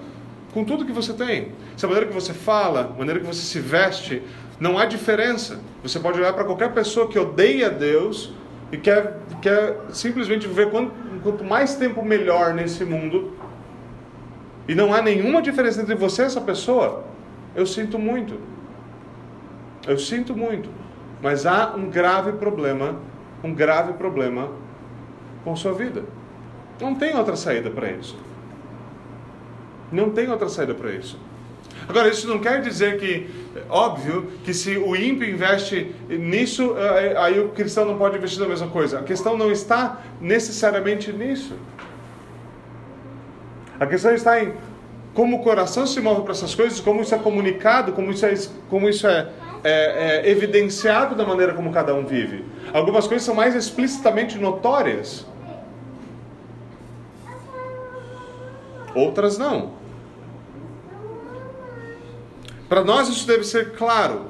com 0.52 0.64
tudo 0.64 0.84
que 0.84 0.92
você 0.92 1.14
tem, 1.14 1.52
se 1.76 1.86
a 1.86 1.88
maneira 1.88 2.08
que 2.08 2.14
você 2.14 2.34
fala, 2.34 2.92
a 2.94 2.98
maneira 2.98 3.20
que 3.20 3.26
você 3.26 3.40
se 3.40 3.60
veste, 3.60 4.20
não 4.58 4.76
há 4.78 4.84
diferença. 4.84 5.60
Você 5.82 5.98
pode 5.98 6.18
olhar 6.18 6.32
para 6.34 6.44
qualquer 6.44 6.74
pessoa 6.74 7.08
que 7.08 7.18
odeia 7.18 7.70
Deus 7.70 8.32
e 8.70 8.76
quer, 8.76 9.16
quer 9.40 9.78
simplesmente 9.90 10.46
viver 10.46 10.70
quanto, 10.70 10.92
quanto 11.22 11.44
mais 11.44 11.76
tempo 11.76 12.04
melhor 12.04 12.52
nesse 12.52 12.84
mundo, 12.84 13.32
e 14.70 14.74
não 14.76 14.94
há 14.94 15.02
nenhuma 15.02 15.42
diferença 15.42 15.82
entre 15.82 15.96
você 15.96 16.22
e 16.22 16.24
essa 16.26 16.40
pessoa, 16.40 17.02
eu 17.56 17.66
sinto 17.66 17.98
muito. 17.98 18.38
Eu 19.84 19.98
sinto 19.98 20.36
muito. 20.36 20.70
Mas 21.20 21.44
há 21.44 21.74
um 21.74 21.90
grave 21.90 22.34
problema, 22.34 22.94
um 23.42 23.52
grave 23.52 23.94
problema 23.94 24.48
com 25.42 25.56
sua 25.56 25.72
vida. 25.72 26.04
Não 26.80 26.94
tem 26.94 27.16
outra 27.16 27.34
saída 27.34 27.68
para 27.68 27.90
isso. 27.90 28.16
Não 29.90 30.10
tem 30.10 30.30
outra 30.30 30.48
saída 30.48 30.72
para 30.72 30.92
isso. 30.92 31.18
Agora, 31.88 32.08
isso 32.08 32.28
não 32.28 32.38
quer 32.38 32.62
dizer 32.62 33.00
que, 33.00 33.28
óbvio, 33.68 34.30
que 34.44 34.54
se 34.54 34.78
o 34.78 34.94
ímpio 34.94 35.28
investe 35.28 35.92
nisso, 36.08 36.76
eh, 36.78 37.16
aí 37.18 37.40
o 37.40 37.48
cristão 37.48 37.84
não 37.84 37.98
pode 37.98 38.16
investir 38.18 38.40
na 38.40 38.46
mesma 38.46 38.68
coisa. 38.68 39.00
A 39.00 39.02
questão 39.02 39.36
não 39.36 39.50
está 39.50 40.00
necessariamente 40.20 41.12
nisso. 41.12 41.56
A 43.80 43.86
questão 43.86 44.14
está 44.14 44.42
em 44.44 44.52
como 45.14 45.38
o 45.38 45.42
coração 45.42 45.86
se 45.86 46.00
move 46.00 46.22
para 46.22 46.32
essas 46.32 46.54
coisas, 46.54 46.78
como 46.80 47.00
isso 47.00 47.14
é 47.14 47.18
comunicado, 47.18 47.92
como 47.92 48.10
isso 48.10 48.24
é, 48.26 48.34
como 48.68 48.88
isso 48.88 49.06
é, 49.06 49.28
é, 49.64 50.20
é 50.26 50.30
evidenciado 50.30 51.14
da 51.14 51.24
maneira 51.24 51.54
como 51.54 51.72
cada 51.72 51.94
um 51.94 52.04
vive. 52.04 52.44
Algumas 52.72 53.08
coisas 53.08 53.24
são 53.24 53.34
mais 53.34 53.54
explicitamente 53.54 54.38
notórias, 54.38 55.26
outras 58.94 59.36
não. 59.36 59.72
Para 62.68 62.84
nós 62.84 63.08
isso 63.08 63.26
deve 63.26 63.42
ser 63.42 63.72
claro. 63.72 64.26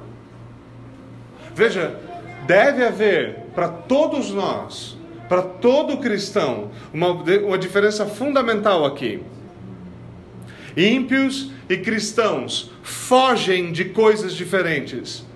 Veja, 1.54 2.00
deve 2.46 2.84
haver 2.84 3.40
para 3.54 3.68
todos 3.68 4.30
nós, 4.30 4.96
para 5.28 5.42
todo 5.42 5.98
cristão, 5.98 6.70
uma, 6.92 7.10
uma 7.12 7.58
diferença 7.58 8.06
fundamental 8.06 8.86
aqui. 8.86 9.22
Ímpios 10.80 11.50
e 11.68 11.76
cristãos 11.76 12.70
fogem 12.82 13.70
de 13.70 13.84
coisas 13.84 14.32
diferentes. 14.32 15.26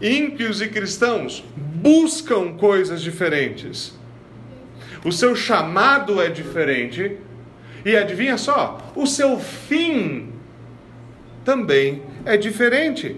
Ímpios 0.00 0.60
e 0.60 0.68
cristãos 0.68 1.42
buscam 1.56 2.52
coisas 2.52 3.00
diferentes. 3.00 3.98
O 5.02 5.10
seu 5.10 5.34
chamado 5.34 6.20
é 6.20 6.28
diferente. 6.28 7.16
E 7.82 7.96
adivinha 7.96 8.36
só, 8.36 8.92
o 8.94 9.06
seu 9.06 9.38
fim 9.38 10.34
também 11.42 12.02
é 12.26 12.36
diferente. 12.36 13.16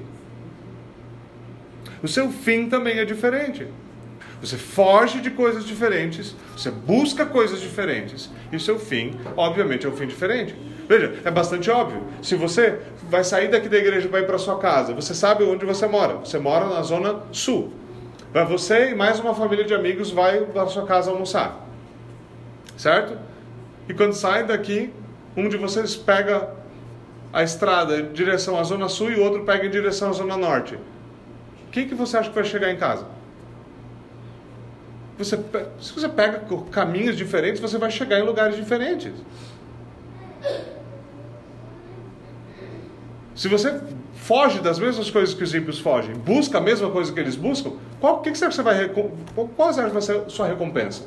O 2.00 2.06
seu 2.06 2.30
fim 2.30 2.68
também 2.68 3.00
é 3.00 3.04
diferente. 3.04 3.66
Você 4.40 4.56
foge 4.56 5.21
de 5.21 5.30
coisas 5.30 5.64
diferentes, 5.64 6.35
você 6.56 6.71
busca 6.71 7.25
coisas 7.25 7.61
diferentes, 7.61 8.28
e 8.50 8.56
o 8.56 8.61
seu 8.61 8.76
fim, 8.76 9.16
obviamente, 9.37 9.87
é 9.87 9.88
um 9.88 9.97
fim 9.97 10.06
diferente. 10.06 10.54
Veja, 10.89 11.21
é 11.25 11.31
bastante 11.31 11.71
óbvio. 11.71 12.03
Se 12.23 12.35
você 12.35 12.81
vai 13.09 13.25
sair 13.25 13.49
daqui 13.49 13.69
da 13.69 13.79
igreja 13.79 14.09
para 14.09 14.21
ir 14.21 14.27
para 14.27 14.39
sua 14.39 14.59
casa, 14.59 14.93
você 14.93 15.15
sabe 15.15 15.45
onde 15.45 15.65
você 15.65 15.87
mora. 15.87 16.15
Você 16.15 16.39
mora 16.39 16.67
na 16.67 16.83
zona 16.83 17.21
sul. 17.33 17.73
Vai 18.33 18.45
você 18.45 18.91
e 18.91 18.95
mais 18.95 19.21
uma 19.21 19.35
família 19.35 19.65
de 19.65 19.75
amigos 19.75 20.11
vai 20.11 20.41
para 20.41 20.67
sua 20.67 20.87
casa 20.87 21.11
almoçar. 21.11 21.67
Certo? 22.77 23.17
E 23.89 23.95
quando 23.95 24.15
sai 24.15 24.45
daqui, 24.45 24.93
um 25.37 25.49
de 25.49 25.57
vocês 25.57 25.95
pega 25.97 26.49
a 27.33 27.43
estrada 27.43 27.99
em 27.99 28.12
direção 28.12 28.59
à 28.59 28.62
zona 28.62 28.89
sul 28.89 29.11
e 29.11 29.17
o 29.17 29.23
outro 29.23 29.45
pega 29.45 29.67
em 29.67 29.71
direção 29.71 30.11
à 30.11 30.12
zona 30.12 30.37
norte. 30.37 30.79
Quem 31.71 31.89
que 31.89 31.95
você 31.95 32.19
acha 32.19 32.29
que 32.29 32.35
vai 32.35 32.45
chegar 32.45 32.71
em 32.71 32.77
casa? 32.77 33.07
Você, 35.17 35.39
se 35.81 35.93
você 35.93 36.09
pega 36.09 36.43
caminhos 36.71 37.17
diferentes, 37.17 37.61
você 37.61 37.79
vai 37.79 37.91
chegar 37.91 38.19
em 38.19 38.23
lugares 38.23 38.57
diferentes. 38.57 39.12
Se 43.35 43.49
você 43.49 43.81
foge 44.15 44.61
das 44.61 44.79
mesmas 44.79 45.11
coisas 45.11 45.35
que 45.35 45.43
os 45.43 45.55
ímpios 45.55 45.79
fogem, 45.79 46.15
busca 46.15 46.59
a 46.59 46.61
mesma 46.61 46.91
coisa 46.91 47.13
que 47.13 47.19
eles 47.19 47.35
buscam, 47.35 47.73
qual 48.01 48.21
que, 48.21 48.31
que 48.31 48.39
você 48.39 48.63
vai 48.63 48.89
qual 48.89 49.73
vai 49.73 50.03
ser 50.03 50.17
a 50.17 50.29
sua 50.29 50.47
recompensa? 50.47 51.05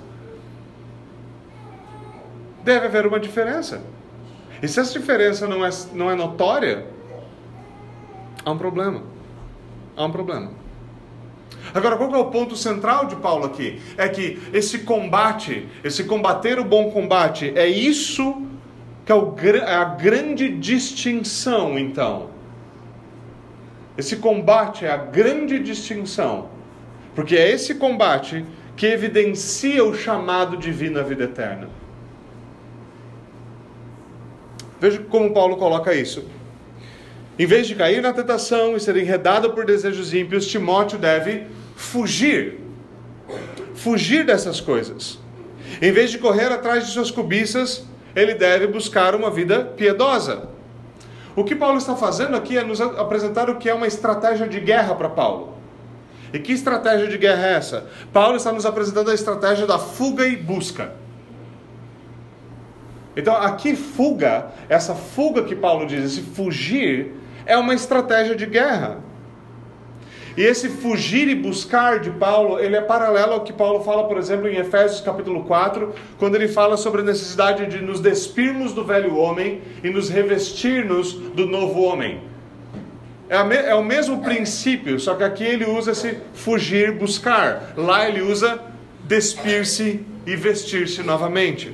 Deve 2.63 2.87
haver 2.87 3.05
uma 3.05 3.19
diferença. 3.19 3.81
E 4.61 4.67
se 4.67 4.79
essa 4.79 4.91
diferença 4.97 5.47
não 5.47 5.65
é, 5.65 5.69
não 5.93 6.09
é 6.09 6.15
notória, 6.15 6.87
há 8.43 8.51
um 8.51 8.57
problema. 8.57 9.03
Há 9.95 10.05
um 10.05 10.11
problema. 10.11 10.51
Agora, 11.73 11.95
qual 11.97 12.13
é 12.13 12.17
o 12.17 12.25
ponto 12.25 12.55
central 12.55 13.05
de 13.05 13.15
Paulo 13.15 13.45
aqui? 13.45 13.81
É 13.97 14.07
que 14.07 14.41
esse 14.51 14.79
combate, 14.79 15.69
esse 15.83 16.03
combater 16.03 16.59
o 16.59 16.63
bom 16.63 16.91
combate, 16.91 17.53
é 17.55 17.67
isso 17.67 18.45
que 19.05 19.11
é, 19.11 19.15
o, 19.15 19.35
é 19.39 19.75
a 19.75 19.83
grande 19.85 20.49
distinção, 20.49 21.77
então. 21.77 22.29
Esse 23.97 24.17
combate 24.17 24.83
é 24.83 24.91
a 24.91 24.97
grande 24.97 25.59
distinção, 25.59 26.49
porque 27.13 27.35
é 27.35 27.51
esse 27.51 27.75
combate 27.75 28.43
que 28.75 28.87
evidencia 28.87 29.85
o 29.85 29.93
chamado 29.93 30.57
divino 30.57 30.99
à 30.99 31.03
vida 31.03 31.23
eterna. 31.23 31.69
Veja 34.81 34.99
como 35.09 35.33
Paulo 35.33 35.55
coloca 35.55 35.93
isso. 35.93 36.25
Em 37.37 37.45
vez 37.45 37.67
de 37.67 37.75
cair 37.75 38.01
na 38.01 38.11
tentação 38.11 38.75
e 38.75 38.79
ser 38.79 38.97
enredado 38.97 39.51
por 39.51 39.65
desejos 39.65 40.13
ímpios, 40.13 40.47
Timóteo 40.47 40.97
deve 40.97 41.47
fugir. 41.75 42.59
Fugir 43.75 44.25
dessas 44.25 44.59
coisas. 44.59 45.19
Em 45.81 45.91
vez 45.91 46.11
de 46.11 46.17
correr 46.17 46.51
atrás 46.51 46.85
de 46.85 46.91
suas 46.91 47.11
cobiças, 47.11 47.85
ele 48.15 48.33
deve 48.33 48.67
buscar 48.67 49.13
uma 49.13 49.29
vida 49.29 49.63
piedosa. 49.63 50.49
O 51.35 51.43
que 51.43 51.55
Paulo 51.55 51.77
está 51.77 51.95
fazendo 51.95 52.35
aqui 52.35 52.57
é 52.57 52.63
nos 52.63 52.79
apresentar 52.79 53.49
o 53.49 53.55
que 53.55 53.69
é 53.69 53.73
uma 53.73 53.87
estratégia 53.87 54.47
de 54.47 54.59
guerra 54.59 54.95
para 54.95 55.09
Paulo. 55.09 55.55
E 56.31 56.39
que 56.39 56.53
estratégia 56.53 57.07
de 57.07 57.17
guerra 57.17 57.47
é 57.47 57.53
essa? 57.53 57.85
Paulo 58.13 58.37
está 58.37 58.51
nos 58.51 58.65
apresentando 58.65 59.11
a 59.11 59.13
estratégia 59.13 59.67
da 59.67 59.77
fuga 59.77 60.25
e 60.25 60.35
busca. 60.35 60.93
Então, 63.17 63.35
aqui, 63.35 63.75
fuga, 63.75 64.47
essa 64.67 64.93
fuga 64.93 65.43
que 65.43 65.55
Paulo 65.55 65.85
diz, 65.85 66.03
esse 66.03 66.21
fugir, 66.21 67.13
é 67.45 67.57
uma 67.57 67.73
estratégia 67.73 68.35
de 68.35 68.45
guerra. 68.45 68.97
E 70.37 70.43
esse 70.43 70.67
fugir 70.67 71.29
e 71.29 71.35
buscar 71.35 71.99
de 71.99 72.09
Paulo, 72.11 72.59
ele 72.59 72.75
é 72.75 72.81
paralelo 72.81 73.33
ao 73.33 73.43
que 73.43 73.53
Paulo 73.53 73.83
fala, 73.83 74.05
por 74.05 74.17
exemplo, 74.17 74.49
em 74.49 74.57
Efésios 74.57 74.99
capítulo 74.99 75.45
4, 75.45 75.93
quando 76.17 76.35
ele 76.35 76.49
fala 76.49 76.75
sobre 76.75 77.01
a 77.01 77.05
necessidade 77.05 77.65
de 77.67 77.81
nos 77.81 78.01
despirmos 78.01 78.73
do 78.73 78.83
velho 78.83 79.15
homem 79.15 79.61
e 79.81 79.89
nos 79.89 80.09
revestirmos 80.09 81.13
do 81.13 81.45
novo 81.45 81.81
homem. 81.81 82.21
É, 83.29 83.69
é 83.69 83.75
o 83.75 83.83
mesmo 83.83 84.21
princípio, 84.21 84.99
só 84.99 85.15
que 85.15 85.23
aqui 85.23 85.43
ele 85.43 85.65
usa 85.65 85.91
esse 85.91 86.17
fugir, 86.33 86.91
buscar. 86.91 87.73
Lá 87.77 88.07
ele 88.07 88.21
usa 88.21 88.59
despir-se 89.05 90.05
e 90.25 90.35
vestir-se 90.35 91.01
novamente. 91.01 91.71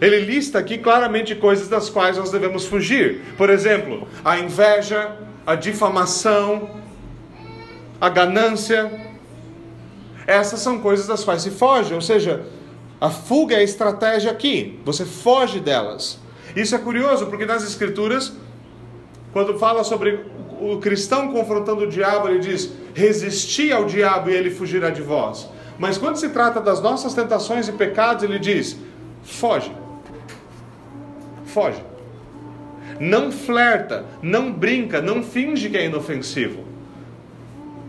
Ele 0.00 0.20
lista 0.20 0.58
aqui 0.58 0.78
claramente 0.78 1.34
coisas 1.34 1.68
das 1.68 1.88
quais 1.88 2.18
nós 2.18 2.30
devemos 2.30 2.66
fugir. 2.66 3.22
Por 3.36 3.48
exemplo, 3.48 4.06
a 4.24 4.38
inveja, 4.38 5.16
a 5.46 5.54
difamação, 5.54 6.68
a 8.00 8.08
ganância. 8.08 8.90
Essas 10.26 10.58
são 10.60 10.80
coisas 10.80 11.06
das 11.06 11.22
quais 11.22 11.42
se 11.42 11.52
foge, 11.52 11.94
ou 11.94 12.00
seja, 12.00 12.44
a 13.00 13.08
fuga 13.08 13.54
é 13.54 13.58
a 13.60 13.62
estratégia 13.62 14.32
aqui, 14.32 14.80
você 14.84 15.04
foge 15.04 15.60
delas. 15.60 16.18
Isso 16.56 16.74
é 16.74 16.78
curioso 16.78 17.26
porque 17.26 17.46
nas 17.46 17.62
Escrituras, 17.62 18.32
quando 19.32 19.56
fala 19.58 19.84
sobre 19.84 20.26
o 20.60 20.78
cristão 20.78 21.32
confrontando 21.32 21.84
o 21.84 21.86
diabo, 21.86 22.28
ele 22.28 22.40
diz: 22.40 22.72
resisti 22.92 23.70
ao 23.70 23.84
diabo 23.84 24.30
e 24.30 24.34
ele 24.34 24.50
fugirá 24.50 24.90
de 24.90 25.02
vós. 25.02 25.48
Mas 25.78 25.98
quando 25.98 26.16
se 26.16 26.30
trata 26.30 26.60
das 26.60 26.80
nossas 26.80 27.14
tentações 27.14 27.68
e 27.68 27.72
pecados, 27.72 28.24
ele 28.24 28.38
diz: 28.38 28.76
foge. 29.22 29.70
Foge 31.44 31.95
não 33.00 33.30
flerta, 33.30 34.04
não 34.22 34.52
brinca, 34.52 35.00
não 35.00 35.22
finge 35.22 35.68
que 35.68 35.76
é 35.76 35.86
inofensivo. 35.86 36.64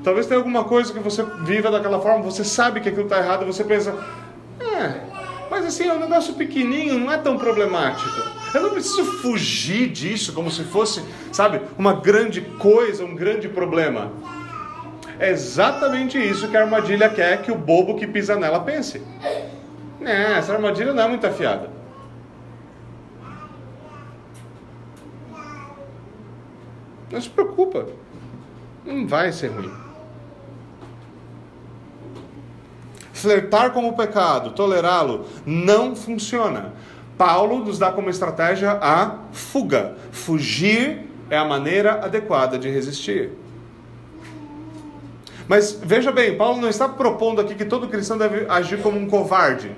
Talvez 0.03 0.25
tenha 0.25 0.39
alguma 0.39 0.63
coisa 0.63 0.93
que 0.93 0.99
você 0.99 1.23
viva 1.43 1.69
daquela 1.69 1.99
forma, 1.99 2.23
você 2.23 2.43
sabe 2.43 2.79
que 2.79 2.89
aquilo 2.89 3.05
está 3.05 3.17
errado, 3.17 3.45
você 3.45 3.63
pensa, 3.63 3.93
é, 4.59 5.01
mas 5.49 5.65
assim, 5.65 5.87
é 5.87 5.93
um 5.93 5.99
negócio 5.99 6.33
pequenininho, 6.35 6.99
não 6.99 7.11
é 7.11 7.17
tão 7.17 7.37
problemático. 7.37 8.37
Eu 8.53 8.61
não 8.61 8.69
preciso 8.69 9.03
fugir 9.03 9.89
disso 9.89 10.33
como 10.33 10.49
se 10.49 10.63
fosse, 10.63 11.03
sabe, 11.31 11.61
uma 11.77 11.93
grande 11.93 12.41
coisa, 12.41 13.03
um 13.03 13.15
grande 13.15 13.49
problema. 13.49 14.11
É 15.19 15.31
exatamente 15.31 16.17
isso 16.17 16.47
que 16.47 16.55
a 16.55 16.61
armadilha 16.61 17.09
quer 17.09 17.41
que 17.41 17.51
o 17.51 17.55
bobo 17.55 17.95
que 17.95 18.05
pisa 18.05 18.35
nela 18.35 18.59
pense. 18.59 19.01
É, 20.01 20.37
essa 20.37 20.53
armadilha 20.53 20.93
não 20.93 21.03
é 21.03 21.07
muito 21.07 21.25
afiada. 21.25 21.76
Não 27.11 27.21
se 27.21 27.29
preocupa. 27.29 27.85
Não 28.85 29.07
vai 29.07 29.31
ser 29.31 29.47
ruim. 29.47 29.87
flertar 33.17 33.71
com 33.71 33.87
o 33.87 33.93
pecado, 33.93 34.51
tolerá-lo, 34.51 35.25
não 35.45 35.95
funciona. 35.95 36.73
Paulo 37.17 37.65
nos 37.65 37.79
dá 37.79 37.91
como 37.91 38.09
estratégia 38.09 38.77
a 38.79 39.17
fuga. 39.31 39.95
Fugir 40.11 41.09
é 41.29 41.37
a 41.37 41.43
maneira 41.43 42.05
adequada 42.05 42.59
de 42.59 42.69
resistir. 42.69 43.31
Mas 45.47 45.79
veja 45.81 46.11
bem, 46.11 46.37
Paulo 46.37 46.61
não 46.61 46.69
está 46.69 46.87
propondo 46.87 47.41
aqui 47.41 47.55
que 47.55 47.65
todo 47.65 47.87
cristão 47.87 48.17
deve 48.17 48.45
agir 48.47 48.81
como 48.81 48.99
um 48.99 49.07
covarde. 49.07 49.71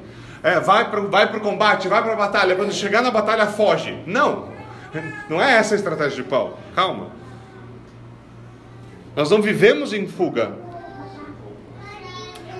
É, 0.43 0.59
vai 0.59 0.89
para 0.89 1.01
vai 1.01 1.25
o 1.25 1.39
combate, 1.39 1.87
vai 1.87 2.01
para 2.01 2.13
a 2.13 2.15
batalha, 2.15 2.55
quando 2.55 2.73
chegar 2.73 3.01
na 3.01 3.11
batalha 3.11 3.45
foge. 3.47 3.97
Não, 4.05 4.49
não 5.29 5.41
é 5.41 5.53
essa 5.57 5.75
a 5.75 5.77
estratégia 5.77 6.23
de 6.23 6.29
Paulo. 6.29 6.57
Calma. 6.75 7.18
Nós 9.19 9.29
não 9.29 9.41
vivemos 9.41 9.91
em 9.91 10.07
fuga. 10.07 10.53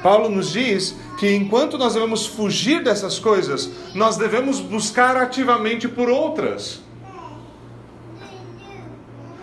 Paulo 0.03 0.27
nos 0.27 0.51
diz 0.51 0.93
que 1.17 1.33
enquanto 1.33 1.77
nós 1.77 1.93
devemos 1.93 2.27
fugir 2.27 2.83
dessas 2.83 3.17
coisas, 3.17 3.71
nós 3.95 4.17
devemos 4.17 4.59
buscar 4.59 5.15
ativamente 5.15 5.87
por 5.87 6.09
outras. 6.09 6.81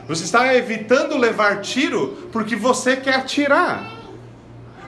Você 0.07 0.25
está 0.25 0.55
evitando 0.55 1.17
levar 1.17 1.63
tiro 1.63 2.29
porque 2.31 2.55
você 2.55 2.97
quer 2.97 3.15
atirar. 3.15 3.91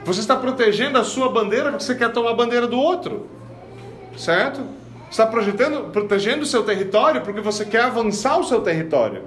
Você 0.05 0.19
está 0.19 0.35
protegendo 0.35 0.99
a 0.99 1.03
sua 1.03 1.31
bandeira 1.31 1.71
porque 1.71 1.83
você 1.83 1.95
quer 1.95 2.13
tomar 2.13 2.29
a 2.29 2.35
bandeira 2.35 2.67
do 2.67 2.77
outro. 2.77 3.25
Certo? 4.15 4.61
Está 5.09 5.25
protegendo 5.25 6.43
o 6.43 6.45
seu 6.45 6.61
território 6.61 7.21
porque 7.23 7.41
você 7.41 7.65
quer 7.65 7.85
avançar 7.85 8.37
o 8.37 8.43
seu 8.43 8.61
território. 8.61 9.23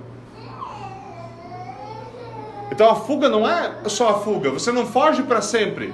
Então 2.73 2.88
a 2.88 2.95
fuga 2.95 3.29
não 3.29 3.47
é 3.47 3.71
só 3.87 4.09
a 4.09 4.14
fuga, 4.21 4.50
você 4.50 4.73
não 4.73 4.87
foge 4.87 5.23
para 5.23 5.43
sempre. 5.43 5.93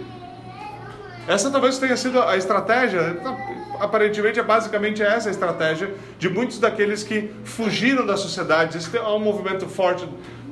Essa 1.26 1.50
talvez 1.50 1.76
tenha 1.76 1.96
sido 1.96 2.22
a 2.22 2.36
estratégia, 2.36 3.20
aparentemente 3.80 4.38
é 4.38 4.44
basicamente 4.44 5.02
essa 5.02 5.28
a 5.28 5.32
estratégia 5.32 5.92
de 6.20 6.28
muitos 6.28 6.60
daqueles 6.60 7.02
que 7.02 7.32
fugiram 7.42 8.06
da 8.06 8.16
sociedade. 8.16 8.78
É 8.96 9.02
um 9.08 9.18
movimento 9.18 9.66
forte 9.66 10.08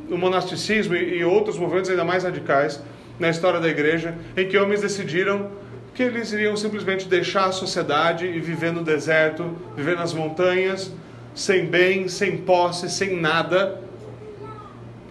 no 0.08 0.18
monasticismo 0.18 0.96
e 0.96 1.24
outros 1.24 1.56
movimentos 1.58 1.90
ainda 1.90 2.04
mais 2.04 2.24
radicais 2.24 2.82
na 3.20 3.30
história 3.30 3.60
da 3.60 3.68
igreja, 3.68 4.12
em 4.36 4.48
que 4.48 4.58
homens 4.58 4.80
decidiram 4.80 5.52
que 5.94 6.02
eles 6.02 6.32
iriam 6.32 6.56
simplesmente 6.56 7.06
deixar 7.06 7.46
a 7.46 7.52
sociedade 7.52 8.26
e 8.26 8.40
viver 8.40 8.72
no 8.72 8.82
deserto, 8.82 9.56
viver 9.76 9.96
nas 9.96 10.12
montanhas, 10.12 10.92
sem 11.36 11.66
bem, 11.66 12.08
sem 12.08 12.36
posse, 12.38 12.90
sem 12.90 13.14
nada, 13.20 13.85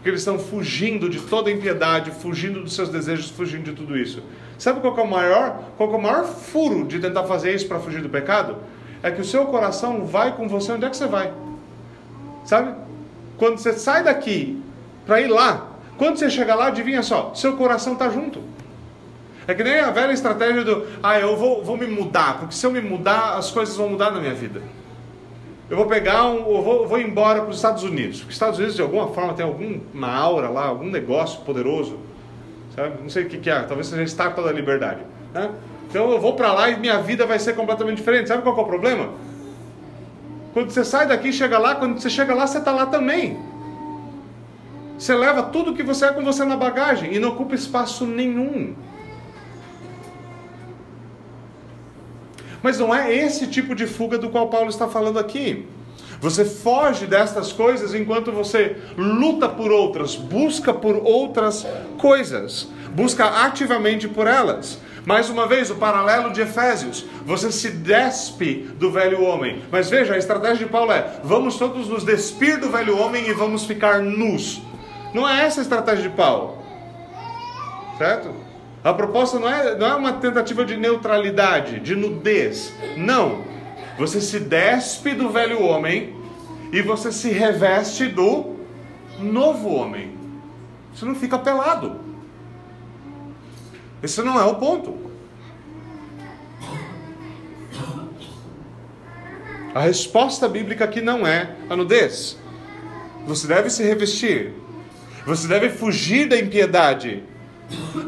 porque 0.06 0.12
eles 0.12 0.22
estão 0.22 0.38
fugindo 0.38 1.10
de 1.10 1.20
toda 1.20 1.50
impiedade, 1.50 2.12
fugindo 2.12 2.62
dos 2.62 2.76
seus 2.76 2.90
desejos, 2.90 3.32
fugindo 3.32 3.64
de 3.64 3.72
tudo 3.72 3.98
isso. 3.98 4.22
Sabe 4.56 4.80
qual 4.80 4.96
é 4.96 5.02
o 5.02 5.10
maior, 5.10 5.64
qual 5.78 5.92
é 5.92 5.96
o 5.96 6.00
maior 6.00 6.26
furo 6.26 6.86
de 6.86 7.00
tentar 7.00 7.24
fazer 7.24 7.56
isso 7.56 7.68
para 7.68 7.80
fugir 7.80 8.04
do 8.04 8.10
pecado? 8.10 8.58
É 9.02 9.10
que 9.10 9.20
o 9.20 9.26
seu 9.26 9.48
coração 9.48 10.06
vai 10.06 10.36
com 10.36 10.48
você 10.48 10.74
onde 10.74 10.86
é 10.86 10.92
que 10.92 10.96
você 10.96 11.08
vai. 11.08 11.34
Sabe? 12.46 12.76
Quando 13.36 13.58
você 13.58 13.74
sai 13.74 14.04
daqui 14.04 14.62
para 15.08 15.22
ir 15.22 15.28
lá, 15.28 15.72
quando 15.98 16.18
você 16.18 16.30
chega 16.30 16.54
lá, 16.54 16.68
adivinha 16.68 17.02
só, 17.02 17.34
seu 17.34 17.58
coração 17.58 17.94
está 17.94 18.08
junto. 18.08 18.44
É 19.48 19.56
que 19.56 19.64
nem 19.64 19.80
a 19.80 19.90
velha 19.90 20.12
estratégia 20.12 20.64
do, 20.64 20.86
ah, 21.02 21.20
eu 21.20 21.36
vou, 21.36 21.64
vou 21.64 21.78
me 21.78 21.88
mudar, 21.88 22.38
porque 22.38 22.54
se 22.54 22.64
eu 22.64 22.70
me 22.70 22.80
mudar, 22.80 23.40
as 23.40 23.50
coisas 23.50 23.76
vão 23.76 23.90
mudar 23.90 24.12
na 24.12 24.20
minha 24.20 24.36
vida. 24.36 24.62
Eu 25.70 25.78
vou 25.78 25.88
pegar, 25.88 26.26
um, 26.26 26.38
eu 26.38 26.62
vou, 26.62 26.84
eu 26.84 26.88
vou 26.88 27.00
embora 27.00 27.42
para 27.42 27.50
os 27.50 27.56
Estados 27.56 27.84
Unidos, 27.84 28.18
porque 28.18 28.30
os 28.30 28.36
Estados 28.36 28.60
Unidos 28.60 28.76
de 28.76 28.82
alguma 28.82 29.08
forma 29.08 29.34
tem 29.34 29.46
alguma 29.46 30.12
aura 30.14 30.50
lá, 30.50 30.66
algum 30.66 30.90
negócio 30.90 31.42
poderoso 31.42 31.98
Sabe? 32.76 33.02
Não 33.02 33.10
sei 33.10 33.24
o 33.24 33.30
que, 33.30 33.38
que 33.38 33.50
é, 33.50 33.62
talvez 33.62 33.88
seja 33.88 34.02
a 34.02 34.06
estátua 34.06 34.44
da 34.44 34.52
liberdade. 34.52 35.00
Né? 35.34 35.50
Então 35.90 36.12
eu 36.12 36.20
vou 36.20 36.34
para 36.34 36.52
lá 36.52 36.70
e 36.70 36.78
minha 36.78 37.00
vida 37.00 37.26
vai 37.26 37.40
ser 37.40 37.56
completamente 37.56 37.98
diferente. 37.98 38.28
Sabe 38.28 38.44
qual 38.44 38.58
é 38.58 38.62
o 38.62 38.66
problema? 38.66 39.10
Quando 40.54 40.70
você 40.70 40.84
sai 40.84 41.08
daqui 41.08 41.30
e 41.30 41.34
chega 41.34 41.58
lá, 41.58 41.76
quando 41.76 42.00
você 42.00 42.10
chega 42.10 42.34
lá, 42.34 42.46
você 42.46 42.58
está 42.58 42.72
lá 42.72 42.86
também. 42.86 43.40
Você 44.98 45.16
leva 45.16 45.44
tudo 45.44 45.74
que 45.74 45.84
você 45.84 46.06
é 46.06 46.12
com 46.12 46.24
você 46.24 46.44
na 46.44 46.58
bagagem 46.58 47.14
e 47.14 47.20
não 47.20 47.30
ocupa 47.30 47.56
espaço 47.56 48.06
nenhum. 48.06 48.74
Mas 52.66 52.80
não 52.80 52.96
é 52.96 53.16
esse 53.16 53.46
tipo 53.46 53.76
de 53.76 53.86
fuga 53.86 54.18
do 54.18 54.32
qual 54.32 54.50
Paulo 54.50 54.72
está 54.72 54.88
falando 54.88 55.20
aqui. 55.20 55.68
Você 56.20 56.44
foge 56.44 57.06
destas 57.06 57.54
coisas 57.54 57.94
enquanto 57.94 58.32
você 58.32 58.78
luta 58.98 59.48
por 59.48 59.72
outras, 59.72 60.16
busca 60.16 60.74
por 60.74 60.96
outras 60.96 61.64
coisas, 62.00 62.68
busca 62.90 63.46
ativamente 63.46 64.08
por 64.08 64.26
elas. 64.26 64.80
Mais 65.06 65.30
uma 65.30 65.46
vez, 65.46 65.70
o 65.70 65.76
paralelo 65.76 66.34
de 66.34 66.42
Efésios: 66.42 67.06
você 67.24 67.52
se 67.52 67.70
despe 67.70 68.68
do 68.80 68.90
velho 68.90 69.22
homem. 69.22 69.62
Mas 69.72 69.88
veja, 69.88 70.16
a 70.16 70.18
estratégia 70.18 70.66
de 70.66 70.72
Paulo 70.72 70.92
é: 70.92 71.20
vamos 71.24 71.58
todos 71.58 71.88
nos 71.88 72.04
despir 72.04 72.60
do 72.60 72.72
velho 72.72 72.98
homem 72.98 73.30
e 73.30 73.34
vamos 73.34 73.64
ficar 73.66 74.02
nus. 74.02 74.60
Não 75.14 75.30
é 75.30 75.46
essa 75.46 75.62
a 75.62 75.64
estratégia 75.64 76.10
de 76.10 76.16
Paulo, 76.16 76.58
certo? 78.00 78.45
A 78.86 78.94
proposta 78.94 79.40
não 79.40 79.50
é, 79.50 79.76
não 79.76 79.88
é 79.88 79.96
uma 79.96 80.14
tentativa 80.14 80.64
de 80.64 80.78
neutralidade, 80.78 81.80
de 81.80 81.96
nudez. 81.96 82.72
Não. 82.96 83.44
Você 83.98 84.22
se 84.22 84.40
despe 84.40 85.16
do 85.16 85.28
velho 85.28 85.64
homem 85.64 86.16
e 86.72 86.84
você 86.84 87.12
se 87.12 87.32
reveste 87.32 88.06
do 88.06 88.58
novo 89.18 89.70
homem. 89.74 90.16
Você 90.94 91.04
não 91.04 91.16
fica 91.16 91.36
pelado. 91.40 92.00
Esse 94.04 94.22
não 94.22 94.40
é 94.40 94.44
o 94.44 94.54
ponto. 94.54 94.96
A 99.74 99.80
resposta 99.80 100.48
bíblica 100.48 100.86
aqui 100.86 101.02
não 101.02 101.26
é 101.26 101.56
a 101.68 101.76
nudez. 101.76 102.38
Você 103.26 103.48
deve 103.48 103.72
se 103.72 103.82
revestir. 103.82 104.54
Você 105.26 105.48
deve 105.48 105.72
fugir 105.72 106.30
da 106.30 106.38
impiedade 106.38 107.24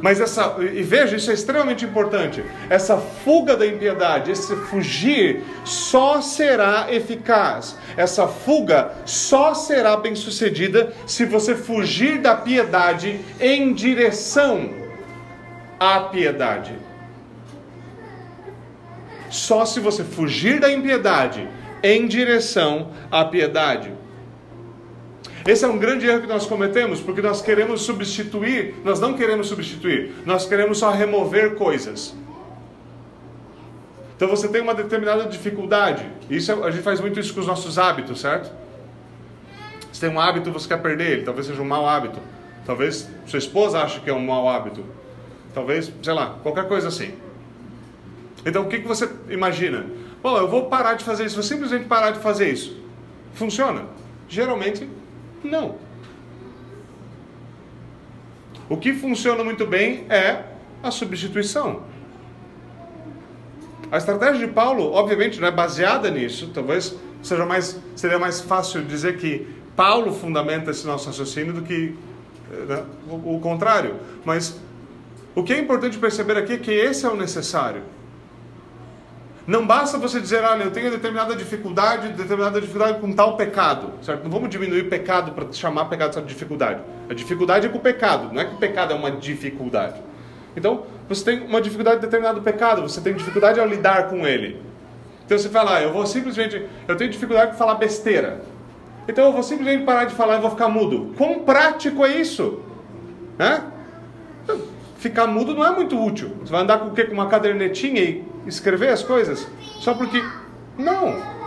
mas 0.01 0.19
essa, 0.19 0.55
e 0.59 0.83
veja, 0.83 1.15
isso 1.15 1.31
é 1.31 1.33
extremamente 1.33 1.83
importante. 1.83 2.43
Essa 2.69 2.97
fuga 2.97 3.55
da 3.55 3.65
impiedade, 3.65 4.31
esse 4.31 4.55
fugir, 4.55 5.43
só 5.63 6.21
será 6.21 6.87
eficaz. 6.93 7.77
Essa 7.95 8.27
fuga 8.27 8.91
só 9.05 9.53
será 9.53 9.97
bem 9.97 10.15
sucedida 10.15 10.93
se 11.05 11.25
você 11.25 11.55
fugir 11.55 12.19
da 12.19 12.35
piedade 12.35 13.19
em 13.39 13.73
direção 13.73 14.69
à 15.79 16.01
piedade. 16.01 16.73
Só 19.29 19.65
se 19.65 19.79
você 19.79 20.03
fugir 20.03 20.59
da 20.59 20.71
impiedade 20.71 21.47
em 21.83 22.07
direção 22.07 22.91
à 23.11 23.25
piedade. 23.25 23.96
Esse 25.47 25.63
é 25.63 25.67
um 25.67 25.77
grande 25.77 26.05
erro 26.05 26.19
que 26.19 26.27
nós 26.27 26.45
cometemos, 26.45 26.99
porque 26.99 27.21
nós 27.21 27.41
queremos 27.41 27.83
substituir, 27.83 28.75
nós 28.83 28.99
não 28.99 29.13
queremos 29.13 29.47
substituir, 29.47 30.13
nós 30.25 30.45
queremos 30.45 30.77
só 30.77 30.91
remover 30.91 31.55
coisas. 31.55 32.13
Então 34.13 34.27
você 34.27 34.49
tem 34.49 34.59
uma 34.59 34.75
determinada 34.75 35.23
dificuldade. 35.23 36.05
Isso 36.29 36.51
é, 36.51 36.67
a 36.67 36.69
gente 36.69 36.83
faz 36.83 36.99
muito 36.99 37.17
isso 37.17 37.33
com 37.33 37.39
os 37.39 37.47
nossos 37.47 37.79
hábitos, 37.79 38.19
certo? 38.19 38.51
Você 39.89 40.05
tem 40.05 40.13
um 40.13 40.19
hábito, 40.19 40.51
você 40.51 40.67
quer 40.67 40.81
perder 40.81 41.11
ele, 41.11 41.23
talvez 41.23 41.47
seja 41.47 41.61
um 41.61 41.65
mau 41.65 41.87
hábito. 41.87 42.19
Talvez 42.65 43.09
sua 43.25 43.39
esposa 43.39 43.79
ache 43.79 44.01
que 44.01 44.09
é 44.09 44.13
um 44.13 44.25
mau 44.25 44.49
hábito. 44.49 44.83
Talvez, 45.53 45.93
sei 46.03 46.13
lá, 46.13 46.35
qualquer 46.43 46.67
coisa 46.67 46.89
assim. 46.89 47.13
Então 48.45 48.63
o 48.63 48.67
que, 48.67 48.79
que 48.79 48.87
você 48.87 49.09
imagina? 49.29 49.85
Bom, 50.21 50.37
eu 50.37 50.49
vou 50.49 50.65
parar 50.65 50.95
de 50.95 51.05
fazer 51.05 51.23
isso, 51.23 51.35
vou 51.35 51.43
simplesmente 51.43 51.85
parar 51.85 52.11
de 52.11 52.19
fazer 52.19 52.49
isso. 52.49 52.77
Funciona? 53.33 53.85
Geralmente 54.27 54.85
não. 55.43 55.75
O 58.69 58.75
que 58.75 58.93
funciona 58.93 59.43
muito 59.43 59.65
bem 59.65 60.05
é 60.09 60.43
a 60.83 60.91
substituição. 60.91 61.83
A 63.89 63.97
estratégia 63.97 64.45
de 64.45 64.53
Paulo, 64.53 64.91
obviamente, 64.91 65.39
não 65.39 65.47
é 65.47 65.51
baseada 65.51 66.09
nisso. 66.11 66.51
Talvez 66.53 66.95
seja 67.23 67.45
mais, 67.45 67.79
seria 67.95 68.19
mais 68.19 68.41
fácil 68.41 68.83
dizer 68.83 69.17
que 69.17 69.47
Paulo 69.75 70.13
fundamenta 70.13 70.71
esse 70.71 70.85
nosso 70.85 71.07
raciocínio 71.07 71.53
do 71.53 71.61
que 71.61 71.95
né, 72.67 72.83
o, 73.09 73.35
o 73.35 73.39
contrário. 73.39 73.95
Mas 74.25 74.59
o 75.33 75.43
que 75.43 75.53
é 75.53 75.59
importante 75.59 75.97
perceber 75.97 76.37
aqui 76.37 76.53
é 76.53 76.57
que 76.57 76.71
esse 76.71 77.05
é 77.05 77.09
o 77.09 77.15
necessário. 77.15 77.83
Não 79.47 79.65
basta 79.65 79.97
você 79.97 80.19
dizer, 80.19 80.43
olha, 80.43 80.65
eu 80.65 80.71
tenho 80.71 80.91
determinada 80.91 81.33
dificuldade, 81.33 82.09
determinada 82.09 82.59
dificuldade 82.59 82.99
com 82.99 83.13
tal 83.13 83.37
pecado, 83.37 83.93
certo? 84.01 84.25
Não 84.25 84.29
vamos 84.29 84.49
diminuir 84.49 84.81
o 84.81 84.89
pecado 84.89 85.31
para 85.31 85.49
chamar 85.53 85.85
pecado 85.85 86.19
de 86.21 86.27
dificuldade. 86.27 86.81
A 87.09 87.13
dificuldade 87.13 87.65
é 87.65 87.69
com 87.69 87.77
o 87.77 87.81
pecado, 87.81 88.33
não 88.33 88.41
é 88.41 88.45
que 88.45 88.55
o 88.55 88.57
pecado 88.57 88.91
é 88.91 88.95
uma 88.95 89.09
dificuldade. 89.09 90.01
Então, 90.53 90.83
você 91.07 91.23
tem 91.23 91.47
uma 91.47 91.61
dificuldade 91.61 92.01
de 92.01 92.07
determinado 92.07 92.41
pecado, 92.41 92.81
você 92.81 92.99
tem 92.99 93.13
dificuldade 93.13 93.57
ao 93.57 93.65
lidar 93.65 94.09
com 94.09 94.27
ele. 94.27 94.61
Então 95.25 95.37
você 95.37 95.47
fala, 95.47 95.77
ah, 95.77 95.81
eu 95.81 95.93
vou 95.93 96.05
simplesmente, 96.05 96.65
eu 96.85 96.95
tenho 96.97 97.09
dificuldade 97.09 97.51
de 97.51 97.57
falar 97.57 97.75
besteira. 97.75 98.41
Então 99.07 99.25
eu 99.25 99.31
vou 99.31 99.43
simplesmente 99.43 99.85
parar 99.85 100.05
de 100.05 100.15
falar 100.15 100.37
e 100.37 100.41
vou 100.41 100.49
ficar 100.49 100.67
mudo. 100.67 101.13
Quão 101.17 101.39
prático 101.39 102.05
é 102.05 102.19
isso? 102.19 102.61
Né? 103.37 103.63
ficar 104.97 105.27
mudo 105.27 105.53
não 105.53 105.65
é 105.65 105.71
muito 105.71 106.01
útil. 106.01 106.31
Você 106.41 106.51
vai 106.51 106.61
andar 106.61 106.79
com 106.79 106.87
o 106.87 106.91
quê? 106.91 107.03
Com 107.03 107.13
uma 107.13 107.27
cadernetinha 107.27 108.01
e 108.01 108.25
escrever 108.47 108.89
as 108.89 109.03
coisas? 109.03 109.47
Só 109.79 109.93
porque. 109.93 110.23
Não. 110.77 111.37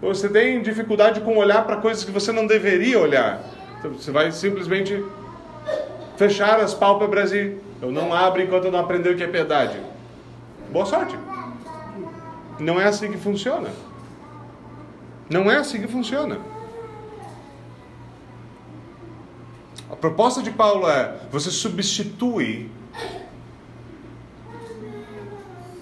Você 0.00 0.28
tem 0.28 0.60
dificuldade 0.60 1.20
com 1.20 1.36
olhar 1.36 1.64
para 1.64 1.76
coisas 1.76 2.04
que 2.04 2.10
você 2.10 2.32
não 2.32 2.46
deveria 2.46 2.98
olhar. 2.98 3.40
Então, 3.78 3.92
você 3.92 4.10
vai 4.10 4.32
simplesmente 4.32 5.04
fechar 6.16 6.60
as 6.60 6.74
pálpebras 6.74 7.32
e 7.32 7.56
eu 7.80 7.90
não 7.92 8.12
abro 8.12 8.42
enquanto 8.42 8.64
eu 8.64 8.72
não 8.72 8.80
aprender 8.80 9.10
o 9.10 9.16
que 9.16 9.22
é 9.22 9.28
piedade. 9.28 9.80
Boa 10.70 10.86
sorte. 10.86 11.16
Não 12.58 12.80
é 12.80 12.84
assim 12.84 13.10
que 13.12 13.18
funciona. 13.18 13.68
Não 15.30 15.50
é 15.50 15.56
assim 15.56 15.80
que 15.80 15.88
funciona. 15.88 16.38
Proposta 20.02 20.42
de 20.42 20.50
Paulo 20.50 20.90
é: 20.90 21.14
você 21.30 21.50
substitui, 21.50 22.68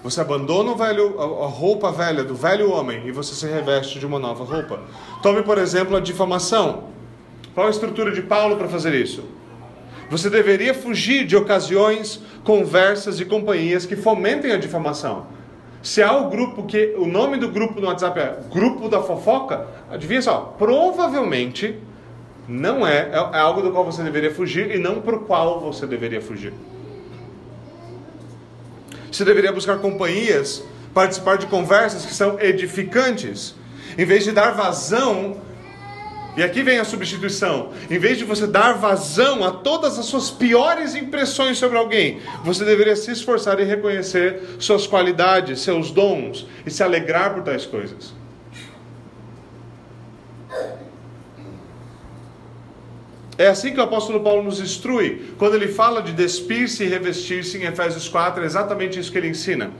você 0.03 0.21
abandona 0.21 0.71
o 0.71 0.75
velho, 0.75 1.19
a 1.19 1.47
roupa 1.47 1.91
velha 1.91 2.23
do 2.23 2.35
velho 2.35 2.71
homem 2.71 3.07
e 3.07 3.11
você 3.11 3.33
se 3.33 3.47
reveste 3.47 3.99
de 3.99 4.05
uma 4.05 4.19
nova 4.19 4.43
roupa. 4.43 4.79
Tome, 5.23 5.41
por 5.41 5.57
exemplo, 5.57 5.97
a 5.97 5.99
difamação. 5.99 6.91
Qual 7.53 7.67
a 7.67 7.69
estrutura 7.69 8.11
de 8.11 8.21
Paulo 8.21 8.55
para 8.55 8.69
fazer 8.69 8.93
isso? 8.93 9.23
Você 10.09 10.29
deveria 10.29 10.73
fugir 10.73 11.25
de 11.25 11.35
ocasiões, 11.35 12.21
conversas 12.43 13.19
e 13.19 13.25
companhias 13.25 13.85
que 13.85 13.95
fomentem 13.95 14.51
a 14.51 14.57
difamação. 14.57 15.25
Se 15.81 16.01
há 16.03 16.15
o 16.15 16.29
grupo 16.29 16.63
que 16.63 16.93
o 16.97 17.07
nome 17.07 17.37
do 17.37 17.49
grupo 17.49 17.81
no 17.81 17.87
WhatsApp 17.87 18.19
é 18.19 18.39
Grupo 18.51 18.87
da 18.87 19.01
Fofoca, 19.01 19.67
adivinha 19.89 20.21
só, 20.21 20.55
provavelmente 20.57 21.79
não 22.47 22.85
é, 22.85 23.09
é, 23.11 23.37
é 23.37 23.39
algo 23.39 23.61
do 23.61 23.71
qual 23.71 23.85
você 23.85 24.03
deveria 24.03 24.33
fugir 24.33 24.71
e 24.71 24.79
não 24.79 25.01
para 25.01 25.15
o 25.15 25.19
qual 25.21 25.59
você 25.59 25.85
deveria 25.85 26.21
fugir. 26.21 26.53
Você 29.11 29.25
deveria 29.25 29.51
buscar 29.51 29.77
companhias, 29.79 30.63
participar 30.93 31.37
de 31.37 31.47
conversas 31.47 32.05
que 32.05 32.13
são 32.13 32.39
edificantes, 32.39 33.55
em 33.97 34.05
vez 34.05 34.23
de 34.23 34.31
dar 34.31 34.51
vazão 34.51 35.37
e 36.35 36.41
aqui 36.41 36.63
vem 36.63 36.79
a 36.79 36.85
substituição. 36.85 37.71
Em 37.89 37.99
vez 37.99 38.17
de 38.17 38.23
você 38.23 38.47
dar 38.47 38.73
vazão 38.73 39.43
a 39.43 39.51
todas 39.51 39.99
as 39.99 40.05
suas 40.05 40.31
piores 40.31 40.95
impressões 40.95 41.57
sobre 41.57 41.77
alguém, 41.77 42.21
você 42.43 42.63
deveria 42.63 42.95
se 42.95 43.11
esforçar 43.11 43.59
em 43.59 43.65
reconhecer 43.65 44.41
suas 44.57 44.87
qualidades, 44.87 45.59
seus 45.59 45.91
dons 45.91 46.47
e 46.65 46.71
se 46.71 46.81
alegrar 46.81 47.33
por 47.33 47.43
tais 47.43 47.65
coisas. 47.65 48.13
É 53.41 53.47
assim 53.47 53.73
que 53.73 53.79
o 53.79 53.83
apóstolo 53.83 54.19
Paulo 54.19 54.43
nos 54.43 54.59
instrui, 54.59 55.33
quando 55.39 55.55
ele 55.55 55.67
fala 55.67 55.99
de 56.03 56.11
despir-se 56.11 56.83
e 56.83 56.87
revestir-se 56.87 57.57
em 57.57 57.63
Efésios 57.63 58.07
4, 58.07 58.43
é 58.43 58.45
exatamente 58.45 58.99
isso 58.99 59.11
que 59.11 59.17
ele 59.17 59.29
ensina. 59.29 59.71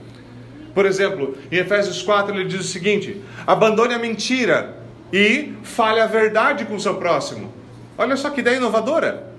Por 0.74 0.84
exemplo, 0.84 1.38
em 1.48 1.58
Efésios 1.58 2.02
4 2.02 2.34
ele 2.34 2.48
diz 2.48 2.58
o 2.58 2.64
seguinte: 2.64 3.22
abandone 3.46 3.94
a 3.94 4.00
mentira 4.00 4.78
e 5.12 5.54
fale 5.62 6.00
a 6.00 6.08
verdade 6.08 6.64
com 6.64 6.74
o 6.74 6.80
seu 6.80 6.96
próximo. 6.96 7.52
Olha 7.96 8.16
só 8.16 8.30
que 8.30 8.40
ideia 8.40 8.56
inovadora. 8.56 9.32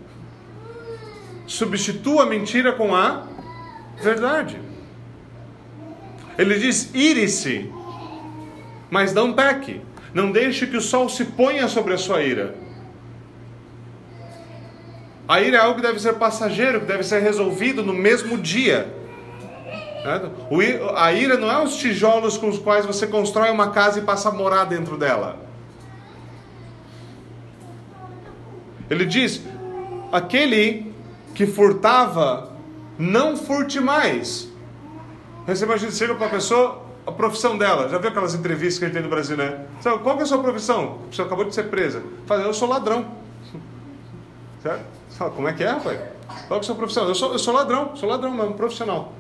Substitua 1.45 2.23
a 2.23 2.25
mentira 2.25 2.71
com 2.71 2.95
a 2.95 3.27
verdade. 4.01 4.57
Ele 6.38 6.57
diz: 6.59 6.91
ire-se, 6.93 7.69
mas 8.89 9.13
não 9.13 9.33
peque. 9.33 9.81
Não 10.13 10.31
deixe 10.31 10.65
que 10.65 10.77
o 10.77 10.81
sol 10.81 11.09
se 11.09 11.25
ponha 11.25 11.67
sobre 11.67 11.93
a 11.93 11.97
sua 11.97 12.23
ira. 12.23 12.63
A 15.33 15.41
ira 15.41 15.57
é 15.57 15.59
algo 15.59 15.77
que 15.77 15.81
deve 15.81 15.97
ser 15.99 16.13
passageiro, 16.13 16.81
que 16.81 16.85
deve 16.85 17.01
ser 17.01 17.19
resolvido 17.19 17.81
no 17.81 17.91
mesmo 17.91 18.37
dia. 18.37 18.93
A 20.95 21.11
ira 21.11 21.37
não 21.37 21.49
é 21.51 21.63
os 21.63 21.75
tijolos 21.75 22.37
com 22.37 22.49
os 22.49 22.59
quais 22.59 22.85
você 22.85 23.07
constrói 23.07 23.49
uma 23.49 23.71
casa 23.71 23.97
e 23.97 24.03
passa 24.03 24.29
a 24.29 24.31
morar 24.31 24.65
dentro 24.65 24.95
dela. 24.95 25.37
Ele 28.87 29.07
diz: 29.07 29.41
aquele 30.11 30.93
que 31.33 31.47
furtava, 31.47 32.51
não 32.99 33.35
furte 33.35 33.79
mais. 33.79 34.47
Você 35.47 35.65
imagina, 35.65 35.91
chega 35.91 36.13
para 36.13 36.27
a 36.27 36.29
pessoa, 36.29 36.83
a 37.07 37.11
profissão 37.11 37.57
dela. 37.57 37.89
Já 37.89 37.97
viu 37.97 38.11
aquelas 38.11 38.35
entrevistas 38.35 38.77
que 38.77 38.85
a 38.85 38.87
gente 38.87 38.95
tem 38.97 39.03
no 39.03 39.09
Brasil, 39.09 39.35
né? 39.35 39.65
Qual 39.81 40.15
que 40.15 40.21
é 40.21 40.25
a 40.25 40.27
sua 40.27 40.43
profissão? 40.43 40.99
Você 41.11 41.23
acabou 41.23 41.43
de 41.43 41.55
ser 41.55 41.71
presa. 41.71 42.03
Fala, 42.27 42.43
eu 42.43 42.53
sou 42.53 42.69
ladrão. 42.69 43.22
Certo? 44.63 44.86
Você 45.10 45.17
fala, 45.17 45.32
como 45.32 45.47
é 45.49 45.54
que 45.54 45.63
é, 45.63 45.69
rapaz? 45.69 45.99
Qual 46.47 46.60
que 46.60 46.65
sua 46.65 46.76
profissão? 46.76 47.06
Eu 47.06 47.13
sou, 47.13 47.34
eu 47.34 47.39
sou 47.39 47.54
ladrão, 47.54 47.95
sou 47.95 48.08
ladrão 48.08 48.32
mesmo, 48.32 48.54
profissional. 48.54 49.12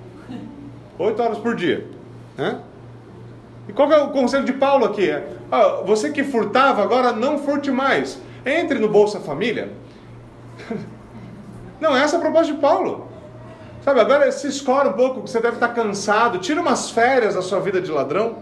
Oito 0.97 1.21
horas 1.21 1.37
por 1.37 1.53
dia. 1.53 1.85
Né? 2.37 2.61
E 3.67 3.73
qual 3.73 3.91
é 3.91 4.01
o 4.01 4.09
conselho 4.09 4.45
de 4.45 4.53
Paulo 4.53 4.85
aqui? 4.85 5.09
É, 5.09 5.35
ah, 5.51 5.81
você 5.85 6.11
que 6.11 6.23
furtava, 6.23 6.81
agora 6.81 7.11
não 7.11 7.37
furte 7.39 7.69
mais. 7.71 8.19
Entre 8.45 8.79
no 8.79 8.87
Bolsa 8.87 9.19
Família. 9.19 9.71
Não, 11.79 11.97
essa 11.97 12.15
é 12.15 12.17
a 12.17 12.21
proposta 12.21 12.53
de 12.53 12.59
Paulo. 12.59 13.09
Sabe, 13.83 13.99
agora 13.99 14.31
se 14.31 14.47
escora 14.47 14.87
um 14.87 14.93
pouco, 14.93 15.23
que 15.23 15.29
você 15.29 15.41
deve 15.41 15.55
estar 15.55 15.67
cansado, 15.69 16.37
tira 16.37 16.61
umas 16.61 16.89
férias 16.89 17.35
da 17.35 17.41
sua 17.41 17.59
vida 17.59 17.81
de 17.81 17.91
ladrão. 17.91 18.37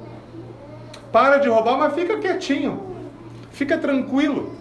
Para 1.11 1.37
de 1.37 1.49
roubar, 1.49 1.75
mas 1.79 1.95
fica 1.95 2.19
quietinho. 2.19 2.95
Fica 3.51 3.79
tranquilo. 3.79 4.53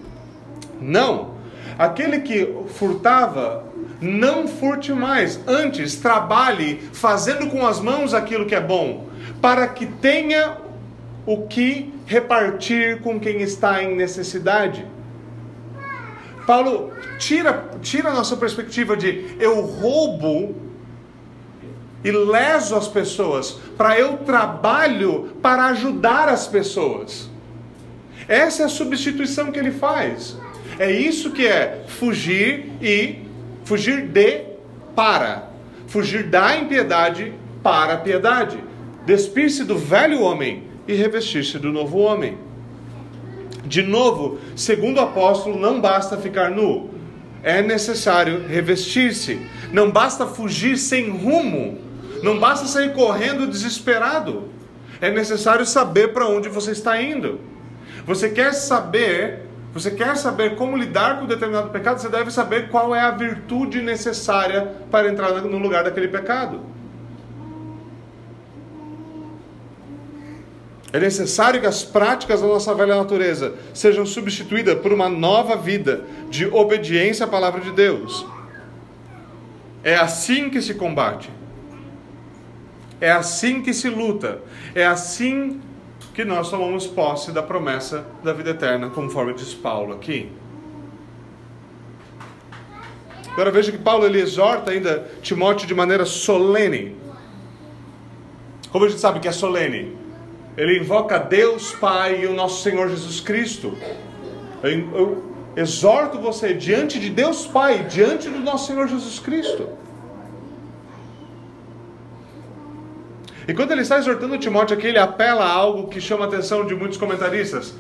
Não. 0.80 1.29
Aquele 1.78 2.20
que 2.20 2.54
furtava, 2.74 3.64
não 4.00 4.48
furte 4.48 4.92
mais. 4.92 5.40
Antes, 5.46 5.96
trabalhe 5.96 6.80
fazendo 6.92 7.48
com 7.48 7.66
as 7.66 7.80
mãos 7.80 8.14
aquilo 8.14 8.46
que 8.46 8.54
é 8.54 8.60
bom, 8.60 9.08
para 9.40 9.66
que 9.68 9.86
tenha 9.86 10.56
o 11.26 11.46
que 11.46 11.92
repartir 12.06 13.00
com 13.02 13.20
quem 13.20 13.40
está 13.42 13.82
em 13.82 13.94
necessidade. 13.94 14.84
Paulo 16.46 16.90
tira, 17.18 17.70
tira 17.80 18.10
a 18.10 18.14
nossa 18.14 18.36
perspectiva 18.36 18.96
de 18.96 19.36
eu 19.38 19.60
roubo 19.60 20.56
e 22.02 22.10
leso 22.10 22.74
as 22.74 22.88
pessoas, 22.88 23.52
para 23.76 23.98
eu 23.98 24.18
trabalho 24.18 25.36
para 25.42 25.66
ajudar 25.66 26.28
as 26.28 26.46
pessoas. 26.46 27.28
Essa 28.26 28.62
é 28.62 28.66
a 28.66 28.68
substituição 28.68 29.52
que 29.52 29.58
ele 29.58 29.70
faz. 29.70 30.36
É 30.80 30.90
isso 30.90 31.32
que 31.32 31.46
é 31.46 31.84
fugir 31.86 32.72
e 32.80 33.18
fugir 33.66 34.08
de 34.08 34.44
para. 34.96 35.50
Fugir 35.86 36.22
da 36.30 36.56
impiedade 36.56 37.34
para 37.62 37.92
a 37.92 37.96
piedade. 37.98 38.56
Despir-se 39.04 39.62
do 39.64 39.76
velho 39.76 40.22
homem 40.22 40.62
e 40.88 40.94
revestir-se 40.94 41.58
do 41.58 41.70
novo 41.70 41.98
homem. 41.98 42.38
De 43.62 43.82
novo, 43.82 44.38
segundo 44.56 44.96
o 44.96 45.02
apóstolo, 45.02 45.60
não 45.60 45.82
basta 45.82 46.16
ficar 46.16 46.50
nu, 46.50 46.88
é 47.42 47.60
necessário 47.60 48.46
revestir-se. 48.48 49.38
Não 49.74 49.90
basta 49.90 50.26
fugir 50.26 50.78
sem 50.78 51.10
rumo, 51.10 51.76
não 52.22 52.38
basta 52.38 52.66
sair 52.66 52.94
correndo 52.94 53.46
desesperado. 53.46 54.48
É 54.98 55.10
necessário 55.10 55.66
saber 55.66 56.14
para 56.14 56.26
onde 56.26 56.48
você 56.48 56.70
está 56.70 57.02
indo. 57.02 57.38
Você 58.06 58.30
quer 58.30 58.54
saber, 58.54 59.49
você 59.72 59.90
quer 59.92 60.16
saber 60.16 60.56
como 60.56 60.76
lidar 60.76 61.20
com 61.20 61.26
determinado 61.26 61.70
pecado, 61.70 62.00
você 62.00 62.08
deve 62.08 62.30
saber 62.30 62.68
qual 62.70 62.94
é 62.94 63.00
a 63.00 63.12
virtude 63.12 63.80
necessária 63.80 64.72
para 64.90 65.08
entrar 65.08 65.30
no 65.42 65.58
lugar 65.58 65.84
daquele 65.84 66.08
pecado. 66.08 66.60
É 70.92 70.98
necessário 70.98 71.60
que 71.60 71.66
as 71.68 71.84
práticas 71.84 72.40
da 72.40 72.48
nossa 72.48 72.74
velha 72.74 72.96
natureza 72.96 73.54
sejam 73.72 74.04
substituídas 74.04 74.80
por 74.80 74.92
uma 74.92 75.08
nova 75.08 75.56
vida 75.56 76.04
de 76.28 76.46
obediência 76.46 77.24
à 77.24 77.28
palavra 77.28 77.60
de 77.60 77.70
Deus. 77.70 78.26
É 79.84 79.94
assim 79.94 80.50
que 80.50 80.60
se 80.60 80.74
combate. 80.74 81.30
É 83.00 83.12
assim 83.12 83.62
que 83.62 83.72
se 83.72 83.88
luta. 83.88 84.40
É 84.74 84.84
assim 84.84 85.60
que 86.20 86.24
nós 86.26 86.50
tomamos 86.50 86.86
posse 86.86 87.32
da 87.32 87.42
promessa 87.42 88.04
da 88.22 88.34
vida 88.34 88.50
eterna, 88.50 88.90
conforme 88.90 89.32
diz 89.32 89.54
Paulo 89.54 89.94
aqui. 89.94 90.30
Agora 93.32 93.50
veja 93.50 93.72
que 93.72 93.78
Paulo 93.78 94.04
ele 94.04 94.20
exorta 94.20 94.70
ainda 94.70 95.10
Timóteo 95.22 95.66
de 95.66 95.74
maneira 95.74 96.04
solene. 96.04 96.94
Como 98.70 98.84
a 98.84 98.88
gente 98.88 99.00
sabe 99.00 99.18
que 99.18 99.28
é 99.28 99.32
solene? 99.32 99.96
Ele 100.58 100.78
invoca 100.78 101.18
Deus 101.18 101.72
Pai 101.72 102.24
e 102.24 102.26
o 102.26 102.34
nosso 102.34 102.62
Senhor 102.62 102.90
Jesus 102.90 103.20
Cristo. 103.20 103.74
Eu, 104.62 104.70
eu 104.94 105.24
exorto 105.56 106.18
você 106.18 106.52
diante 106.52 107.00
de 107.00 107.08
Deus 107.08 107.46
Pai, 107.46 107.84
diante 107.84 108.28
do 108.28 108.40
nosso 108.40 108.66
Senhor 108.66 108.86
Jesus 108.86 109.18
Cristo. 109.18 109.70
E 113.50 113.52
quando 113.52 113.72
ele 113.72 113.80
está 113.80 113.98
exortando 113.98 114.38
Timóteo 114.38 114.76
aqui, 114.76 114.86
ele 114.86 114.98
apela 115.00 115.44
a 115.44 115.52
algo 115.52 115.88
que 115.88 116.00
chama 116.00 116.24
a 116.24 116.28
atenção 116.28 116.64
de 116.64 116.72
muitos 116.72 116.96
comentaristas. 116.96 117.74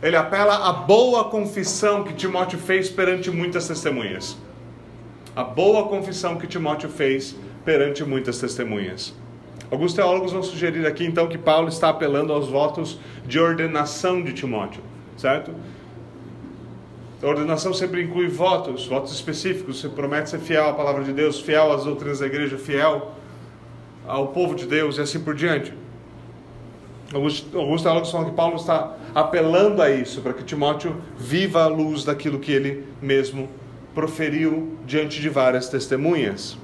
ele 0.00 0.14
apela 0.14 0.68
à 0.68 0.72
boa 0.72 1.24
confissão 1.24 2.04
que 2.04 2.14
Timóteo 2.14 2.60
fez 2.60 2.88
perante 2.88 3.28
muitas 3.28 3.66
testemunhas. 3.66 4.38
A 5.34 5.42
boa 5.42 5.88
confissão 5.88 6.36
que 6.36 6.46
Timóteo 6.46 6.88
fez 6.88 7.34
perante 7.64 8.04
muitas 8.04 8.38
testemunhas. 8.38 9.12
Alguns 9.68 9.94
teólogos 9.94 10.30
vão 10.30 10.44
sugerir 10.44 10.86
aqui 10.86 11.04
então 11.04 11.26
que 11.26 11.36
Paulo 11.36 11.68
está 11.68 11.88
apelando 11.88 12.32
aos 12.32 12.46
votos 12.46 13.00
de 13.26 13.40
ordenação 13.40 14.22
de 14.22 14.32
Timóteo, 14.32 14.80
certo? 15.16 15.52
A 17.20 17.26
ordenação 17.26 17.74
sempre 17.74 18.00
inclui 18.00 18.28
votos, 18.28 18.86
votos 18.86 19.12
específicos. 19.12 19.80
Você 19.80 19.88
promete 19.88 20.30
ser 20.30 20.38
fiel 20.38 20.68
à 20.68 20.72
palavra 20.72 21.02
de 21.02 21.12
Deus, 21.12 21.40
fiel 21.40 21.72
às 21.72 21.82
doutrinas 21.82 22.20
da 22.20 22.26
igreja, 22.26 22.56
fiel 22.56 23.16
ao 24.10 24.28
povo 24.28 24.54
de 24.54 24.66
Deus 24.66 24.98
e 24.98 25.00
assim 25.00 25.20
por 25.20 25.34
diante. 25.34 25.72
Alguns, 27.12 27.46
alguns 27.54 27.82
teólogos 27.82 28.10
falam 28.10 28.30
que 28.30 28.36
Paulo 28.36 28.56
está 28.56 28.96
apelando 29.14 29.82
a 29.82 29.90
isso, 29.90 30.20
para 30.20 30.32
que 30.32 30.44
Timóteo 30.44 30.96
viva 31.16 31.62
a 31.64 31.66
luz 31.66 32.04
daquilo 32.04 32.38
que 32.38 32.52
ele 32.52 32.84
mesmo 33.00 33.48
proferiu 33.94 34.76
diante 34.86 35.20
de 35.20 35.28
várias 35.28 35.68
testemunhas. 35.68 36.56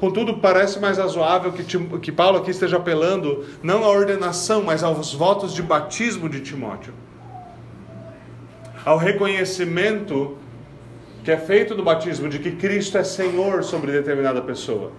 Contudo, 0.00 0.38
parece 0.38 0.78
mais 0.78 0.98
razoável 0.98 1.52
que, 1.52 1.64
que 1.98 2.12
Paulo 2.12 2.38
aqui 2.38 2.50
esteja 2.50 2.76
apelando 2.76 3.44
não 3.62 3.84
à 3.84 3.88
ordenação, 3.88 4.62
mas 4.62 4.82
aos 4.82 5.12
votos 5.12 5.52
de 5.52 5.62
batismo 5.62 6.28
de 6.28 6.40
Timóteo. 6.40 6.92
Ao 8.84 8.96
reconhecimento 8.96 10.36
que 11.24 11.30
é 11.30 11.36
feito 11.36 11.74
no 11.74 11.82
batismo 11.82 12.28
de 12.28 12.38
que 12.38 12.52
Cristo 12.52 12.96
é 12.96 13.04
Senhor 13.04 13.62
sobre 13.62 13.92
determinada 13.92 14.40
pessoa. 14.40 14.92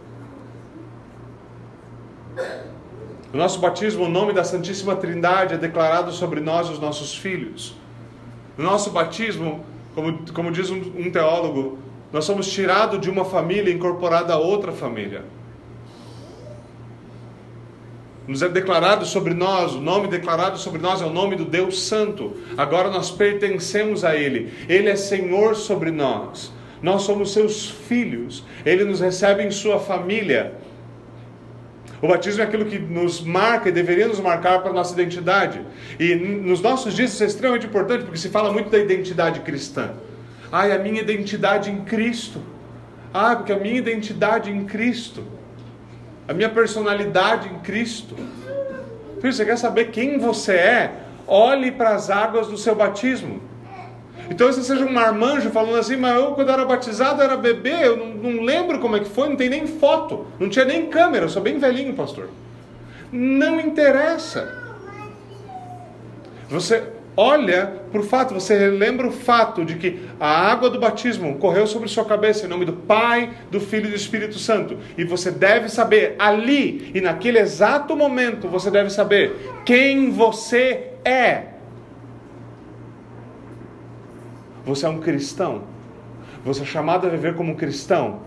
No 3.31 3.39
nosso 3.39 3.59
batismo, 3.59 4.05
o 4.05 4.09
nome 4.09 4.33
da 4.33 4.43
Santíssima 4.43 4.95
Trindade 4.95 5.53
é 5.53 5.57
declarado 5.57 6.11
sobre 6.11 6.39
nós 6.39 6.67
e 6.67 6.71
os 6.71 6.79
nossos 6.79 7.15
filhos. 7.15 7.75
No 8.57 8.63
nosso 8.63 8.89
batismo, 8.89 9.63
como, 9.93 10.19
como 10.33 10.51
diz 10.51 10.69
um, 10.69 10.81
um 10.97 11.11
teólogo, 11.11 11.77
nós 12.11 12.25
somos 12.25 12.51
tirados 12.51 12.99
de 12.99 13.09
uma 13.09 13.23
família 13.23 13.71
e 13.71 13.75
incorporados 13.75 14.31
a 14.31 14.37
outra 14.37 14.71
família. 14.71 15.23
Nos 18.27 18.41
é 18.41 18.49
declarado 18.49 19.05
sobre 19.05 19.33
nós, 19.33 19.73
o 19.73 19.81
nome 19.81 20.07
declarado 20.07 20.57
sobre 20.57 20.79
nós 20.79 21.01
é 21.01 21.05
o 21.05 21.09
nome 21.09 21.35
do 21.35 21.45
Deus 21.45 21.81
Santo. 21.81 22.35
Agora 22.55 22.89
nós 22.89 23.09
pertencemos 23.09 24.03
a 24.03 24.15
Ele. 24.15 24.53
Ele 24.67 24.87
é 24.87 24.95
Senhor 24.95 25.55
sobre 25.55 25.89
nós. 25.89 26.51
Nós 26.81 27.01
somos 27.01 27.33
seus 27.33 27.69
filhos. 27.69 28.43
Ele 28.63 28.83
nos 28.85 28.99
recebe 28.99 29.43
em 29.43 29.49
sua 29.49 29.79
família. 29.79 30.53
O 32.01 32.07
batismo 32.07 32.41
é 32.41 32.45
aquilo 32.45 32.65
que 32.65 32.79
nos 32.79 33.21
marca 33.21 33.69
e 33.69 33.71
deveria 33.71 34.07
nos 34.07 34.19
marcar 34.19 34.61
para 34.61 34.71
a 34.71 34.73
nossa 34.73 34.93
identidade. 34.93 35.61
E 35.99 36.15
nos 36.15 36.61
nossos 36.61 36.93
dias 36.93 37.13
isso 37.13 37.23
é 37.23 37.27
extremamente 37.27 37.65
importante 37.65 38.03
porque 38.03 38.17
se 38.17 38.29
fala 38.29 38.53
muito 38.53 38.69
da 38.69 38.77
identidade 38.77 39.41
cristã. 39.41 39.91
Ai, 40.51 40.71
a 40.71 40.79
minha 40.79 41.01
identidade 41.01 41.69
em 41.69 41.81
Cristo. 41.81 42.41
Ah, 43.13 43.35
porque 43.35 43.51
a 43.51 43.57
minha 43.57 43.77
identidade 43.77 44.49
em 44.49 44.65
Cristo. 44.65 45.23
A 46.27 46.33
minha 46.33 46.49
personalidade 46.49 47.49
em 47.49 47.59
Cristo. 47.59 48.15
Filho, 49.19 49.33
você 49.33 49.45
quer 49.45 49.57
saber 49.57 49.91
quem 49.91 50.17
você 50.17 50.53
é? 50.53 50.91
Olhe 51.27 51.71
para 51.71 51.89
as 51.89 52.09
águas 52.09 52.47
do 52.47 52.57
seu 52.57 52.75
batismo. 52.75 53.41
Então, 54.29 54.51
se 54.53 54.63
seja 54.63 54.85
um 54.85 54.91
marmanjo 54.91 55.49
falando 55.49 55.77
assim, 55.77 55.95
mas 55.95 56.15
eu 56.15 56.33
quando 56.33 56.51
era 56.51 56.63
batizado 56.63 57.21
era 57.21 57.35
bebê, 57.35 57.87
eu 57.87 57.97
não, 57.97 58.07
não, 58.07 58.43
lembro 58.43 58.79
como 58.79 58.95
é 58.95 58.99
que 58.99 59.09
foi, 59.09 59.27
não 59.27 59.35
tem 59.35 59.49
nem 59.49 59.65
foto, 59.65 60.27
não 60.39 60.49
tinha 60.49 60.65
nem 60.65 60.85
câmera, 60.85 61.25
eu 61.25 61.29
sou 61.29 61.41
bem 61.41 61.57
velhinho, 61.57 61.93
pastor. 61.93 62.29
Não 63.11 63.59
interessa. 63.59 64.55
Você 66.47 66.83
olha 67.17 67.73
para 67.91 67.99
o 67.99 68.03
fato, 68.03 68.33
você 68.33 68.69
lembra 68.69 69.07
o 69.07 69.11
fato 69.11 69.65
de 69.65 69.75
que 69.75 69.99
a 70.19 70.51
água 70.51 70.69
do 70.69 70.79
batismo 70.79 71.37
correu 71.37 71.67
sobre 71.67 71.89
sua 71.89 72.05
cabeça 72.05 72.45
em 72.45 72.49
nome 72.49 72.65
do 72.65 72.73
Pai, 72.73 73.31
do 73.51 73.59
Filho 73.59 73.87
e 73.87 73.89
do 73.89 73.95
Espírito 73.95 74.39
Santo. 74.39 74.77
E 74.97 75.03
você 75.03 75.29
deve 75.31 75.69
saber 75.69 76.15
ali 76.17 76.91
e 76.93 77.01
naquele 77.01 77.39
exato 77.39 77.95
momento, 77.95 78.47
você 78.47 78.71
deve 78.71 78.89
saber 78.89 79.35
quem 79.65 80.11
você 80.11 80.91
é. 81.03 81.58
Você 84.69 84.85
é 84.85 84.89
um 84.89 84.99
cristão. 84.99 85.63
Você 86.45 86.61
é 86.61 86.65
chamado 86.65 87.07
a 87.07 87.09
viver 87.09 87.33
como 87.33 87.53
um 87.53 87.55
cristão. 87.55 88.19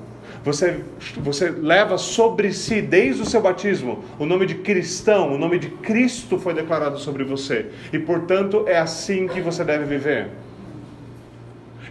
Você, 0.44 0.82
você 1.18 1.48
leva 1.50 1.96
sobre 1.96 2.52
si, 2.52 2.82
desde 2.82 3.22
o 3.22 3.24
seu 3.24 3.40
batismo, 3.40 4.02
o 4.18 4.26
nome 4.26 4.46
de 4.46 4.56
cristão, 4.56 5.32
o 5.32 5.38
nome 5.38 5.56
de 5.56 5.68
Cristo 5.68 6.38
foi 6.40 6.52
declarado 6.52 6.98
sobre 6.98 7.22
você. 7.22 7.66
E 7.92 7.98
portanto 7.98 8.64
é 8.66 8.76
assim 8.76 9.28
que 9.28 9.40
você 9.40 9.62
deve 9.62 9.84
viver. 9.84 10.30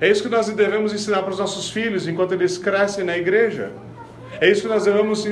É 0.02 0.10
isso 0.10 0.22
que 0.22 0.28
nós 0.28 0.50
devemos 0.50 0.94
ensinar 0.94 1.22
para 1.22 1.32
os 1.32 1.40
nossos 1.40 1.70
filhos 1.70 2.06
enquanto 2.06 2.34
eles 2.34 2.58
crescem 2.58 3.06
na 3.06 3.18
igreja. 3.18 3.72
É 4.42 4.50
isso 4.50 4.64
que 4.64 4.68
nós 4.68 4.84
devemos 4.84 5.26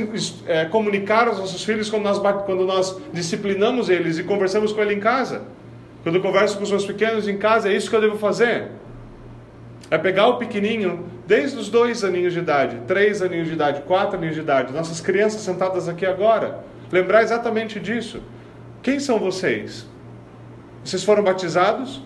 é, 0.48 0.64
comunicar 0.64 1.28
aos 1.28 1.40
nossos 1.40 1.62
filhos 1.66 1.90
quando 1.90 2.04
nós, 2.04 2.20
quando 2.46 2.66
nós 2.66 2.98
disciplinamos 3.12 3.90
eles 3.90 4.18
e 4.18 4.24
conversamos 4.24 4.72
com 4.72 4.82
eles 4.82 4.96
em 4.96 5.00
casa. 5.02 5.42
Quando 6.04 6.16
eu 6.16 6.22
converso 6.22 6.58
com 6.58 6.64
os 6.64 6.72
meus 6.72 6.86
pequenos 6.86 7.28
em 7.28 7.38
casa, 7.38 7.70
é 7.70 7.76
isso 7.76 7.90
que 7.90 7.96
eu 7.98 8.02
devo 8.02 8.18
fazer. 8.18 8.79
É 9.92 9.98
pegar 9.98 10.28
o 10.28 10.38
pequenininho, 10.38 11.06
desde 11.26 11.58
os 11.58 11.70
dois 11.70 12.04
aninhos 12.04 12.34
de 12.34 12.40
idade, 12.40 12.82
três 12.88 13.22
aninhos 13.22 13.48
de 13.48 13.54
idade, 13.54 13.82
quatro 13.82 14.18
aninhos 14.18 14.36
de 14.36 14.42
idade, 14.42 14.72
nossas 14.72 15.02
crianças 15.02 15.42
sentadas 15.42 15.90
aqui 15.90 16.06
agora, 16.06 16.64
lembrar 16.92 17.24
exatamente 17.24 17.80
disso. 17.80 18.22
Quem 18.84 19.00
são 19.00 19.18
vocês? 19.20 19.88
Vocês 20.84 21.04
foram 21.04 21.24
batizados? 21.24 22.02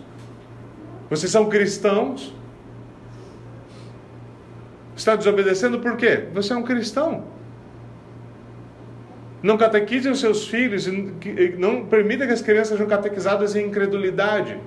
Vocês 1.09 1.31
são 1.31 1.49
cristãos? 1.49 2.33
Está 4.95 5.15
desobedecendo 5.15 5.79
por 5.79 5.97
quê? 5.97 6.25
Você 6.33 6.53
é 6.53 6.55
um 6.55 6.63
cristão. 6.63 7.25
Não 9.41 9.57
catequizem 9.57 10.11
os 10.11 10.21
seus 10.21 10.47
filhos 10.47 10.87
e 10.87 11.55
não 11.57 11.85
permita 11.85 12.25
que 12.25 12.31
as 12.31 12.41
crianças 12.41 12.69
sejam 12.69 12.87
catequizadas 12.87 13.55
em 13.55 13.67
incredulidade. 13.67 14.57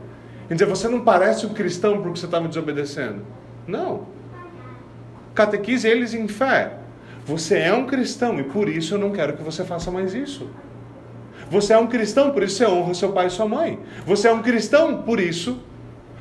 Quer 0.48 0.54
dizer, 0.54 0.66
você 0.66 0.88
não 0.88 1.00
parece 1.00 1.46
um 1.46 1.52
cristão 1.52 2.00
porque 2.00 2.20
você 2.20 2.26
está 2.26 2.40
me 2.40 2.48
desobedecendo. 2.48 3.22
Não. 3.66 4.06
Catequize 5.34 5.86
eles 5.86 6.14
em 6.14 6.28
fé. 6.28 6.78
Você 7.24 7.58
é 7.58 7.72
um 7.74 7.86
cristão 7.86 8.38
e 8.38 8.44
por 8.44 8.68
isso 8.68 8.94
eu 8.94 8.98
não 8.98 9.10
quero 9.10 9.36
que 9.36 9.42
você 9.42 9.64
faça 9.64 9.90
mais 9.90 10.14
isso. 10.14 10.48
Você 11.50 11.72
é 11.72 11.78
um 11.78 11.86
cristão, 11.86 12.30
por 12.30 12.42
isso 12.42 12.56
você 12.56 12.66
honra 12.66 12.94
seu 12.94 13.12
pai 13.12 13.26
e 13.26 13.30
sua 13.30 13.46
mãe. 13.46 13.78
Você 14.04 14.28
é 14.28 14.32
um 14.32 14.42
cristão, 14.42 15.02
por 15.02 15.20
isso 15.20 15.60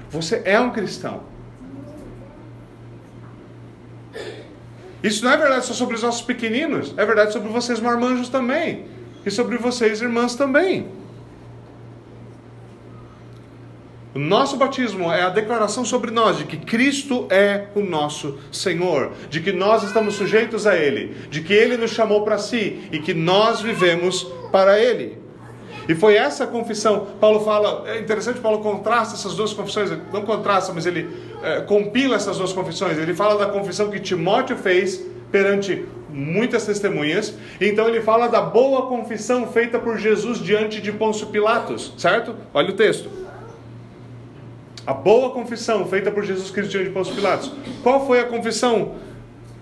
você 0.10 0.42
é 0.46 0.60
um 0.60 0.72
cristão. 0.72 1.22
Isso 5.04 5.24
não 5.24 5.32
é 5.32 5.38
verdade 5.38 5.66
só 5.66 5.74
sobre 5.74 5.96
os 5.96 6.02
nossos 6.02 6.24
pequeninos, 6.24 6.94
é 6.98 7.06
verdade 7.06 7.32
sobre 7.32 7.50
vocês 7.50 7.80
marmanjos 7.80 8.28
também. 8.30 8.86
E 9.24 9.30
sobre 9.30 9.58
vocês 9.58 10.02
irmãs 10.02 10.36
também. 10.36 10.88
O 14.16 14.20
nosso 14.20 14.56
batismo 14.56 15.12
é 15.12 15.24
a 15.24 15.30
declaração 15.30 15.84
sobre 15.84 16.10
nós 16.10 16.38
de 16.38 16.46
que 16.46 16.56
Cristo 16.56 17.28
é 17.30 17.66
o 17.76 17.82
nosso 17.82 18.40
Senhor, 18.50 19.12
de 19.30 19.42
que 19.42 19.52
nós 19.52 19.84
estamos 19.84 20.16
sujeitos 20.16 20.66
a 20.66 20.74
Ele, 20.74 21.14
de 21.30 21.42
que 21.42 21.52
Ele 21.52 21.76
nos 21.76 21.92
chamou 21.92 22.22
para 22.22 22.38
si 22.38 22.80
e 22.94 23.00
que 23.00 23.14
nós 23.14 23.60
vivemos 23.60 24.24
para 24.54 24.80
Ele. 24.80 25.18
E 25.90 25.94
foi 25.94 26.16
essa 26.16 26.48
confissão, 26.48 27.08
Paulo 27.20 27.42
fala, 27.42 27.84
é 27.88 28.00
interessante, 28.00 28.40
Paulo 28.40 28.60
contrasta 28.60 29.16
essas 29.16 29.36
duas 29.36 29.52
confissões, 29.52 29.92
não 30.14 30.22
contrasta, 30.22 30.72
mas 30.72 30.86
ele 30.86 31.10
é, 31.44 31.60
compila 31.62 32.16
essas 32.16 32.38
duas 32.38 32.54
confissões. 32.54 32.98
Ele 32.98 33.14
fala 33.14 33.38
da 33.38 33.52
confissão 33.52 33.90
que 33.90 34.00
Timóteo 34.00 34.56
fez 34.56 35.06
perante 35.30 35.84
muitas 36.10 36.66
testemunhas, 36.66 37.36
então 37.60 37.90
ele 37.90 38.00
fala 38.00 38.28
da 38.28 38.40
boa 38.40 38.88
confissão 38.88 39.46
feita 39.46 39.78
por 39.78 39.98
Jesus 39.98 40.40
diante 40.40 40.80
de 40.82 40.94
Pôncio 40.94 41.28
Pilatos, 41.28 41.94
certo? 41.98 42.34
Olha 42.54 42.70
o 42.70 42.74
texto. 42.74 43.25
A 44.86 44.94
boa 44.94 45.32
confissão 45.32 45.86
feita 45.88 46.12
por 46.12 46.24
Jesus 46.24 46.52
Cristo 46.52 46.72
diante 46.72 46.90
de 46.90 46.94
Pôncio 46.94 47.16
Pilatos. 47.16 47.52
Qual 47.82 48.06
foi 48.06 48.20
a 48.20 48.26
confissão 48.26 48.96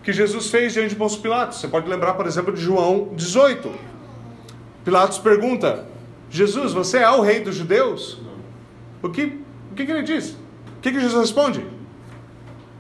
que 0.04 0.12
Jesus 0.12 0.50
fez 0.50 0.74
diante 0.74 0.90
de 0.90 0.96
Pôncio 0.98 1.22
Pilatos? 1.22 1.60
Você 1.60 1.68
pode 1.68 1.90
lembrar, 1.90 2.16
por 2.16 2.28
exemplo, 2.28 2.52
de 2.52 2.62
João 2.62 3.10
18. 3.16 3.72
Pilatos 4.84 5.18
pergunta: 5.20 5.88
Jesus, 6.30 6.74
você 6.74 6.98
é 6.98 7.10
o 7.10 7.22
rei 7.22 7.40
dos 7.40 7.56
judeus? 7.56 8.20
O 9.02 9.10
que, 9.10 9.40
o 9.72 9.76
que, 9.76 9.86
que 9.86 9.92
ele 9.92 10.04
diz? 10.04 10.32
O 10.32 10.82
que, 10.82 10.92
que 10.92 11.00
Jesus 11.00 11.22
responde? 11.22 11.66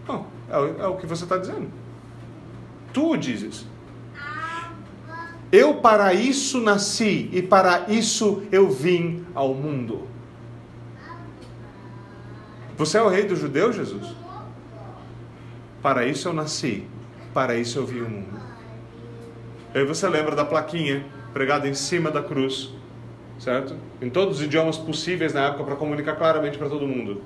Não, 0.07 0.25
é, 0.49 0.83
é 0.83 0.87
o 0.87 0.97
que 0.97 1.05
você 1.05 1.23
está 1.23 1.37
dizendo. 1.37 1.67
Tu 2.91 3.11
o 3.11 3.17
dizes. 3.17 3.65
Eu 5.49 5.75
para 5.75 6.13
isso 6.13 6.59
nasci 6.59 7.29
e 7.31 7.41
para 7.41 7.85
isso 7.87 8.43
eu 8.51 8.69
vim 8.69 9.23
ao 9.35 9.53
mundo. 9.53 10.07
Você 12.83 12.97
é 12.97 13.01
o 13.01 13.07
rei 13.07 13.23
dos 13.23 13.39
judeus, 13.39 13.77
Jesus? 13.77 14.13
Para 15.81 16.05
isso 16.05 16.27
eu 16.27 16.33
nasci, 16.33 16.85
para 17.33 17.55
isso 17.55 17.79
eu 17.79 17.85
vi 17.85 18.01
o 18.01 18.09
mundo. 18.09 18.37
Aí 19.73 19.85
você 19.85 20.05
lembra 20.09 20.35
da 20.35 20.43
plaquinha 20.43 21.05
pregada 21.31 21.65
em 21.65 21.73
cima 21.73 22.11
da 22.11 22.21
cruz, 22.21 22.73
certo? 23.39 23.77
Em 24.01 24.09
todos 24.09 24.39
os 24.39 24.43
idiomas 24.43 24.77
possíveis 24.77 25.33
na 25.33 25.47
época 25.47 25.63
para 25.63 25.75
comunicar 25.77 26.17
claramente 26.17 26.57
para 26.57 26.67
todo 26.67 26.85
mundo. 26.85 27.21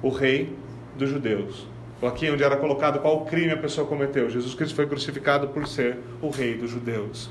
O 0.00 0.08
rei 0.08 0.56
dos 0.96 1.10
judeus. 1.10 1.66
Aqui 2.00 2.30
onde 2.30 2.44
era 2.44 2.56
colocado 2.56 3.00
qual 3.00 3.24
crime 3.24 3.54
a 3.54 3.56
pessoa 3.56 3.88
cometeu. 3.88 4.30
Jesus 4.30 4.54
Cristo 4.54 4.76
foi 4.76 4.86
crucificado 4.86 5.48
por 5.48 5.66
ser 5.66 5.98
o 6.22 6.30
rei 6.30 6.56
dos 6.56 6.70
judeus. 6.70 7.28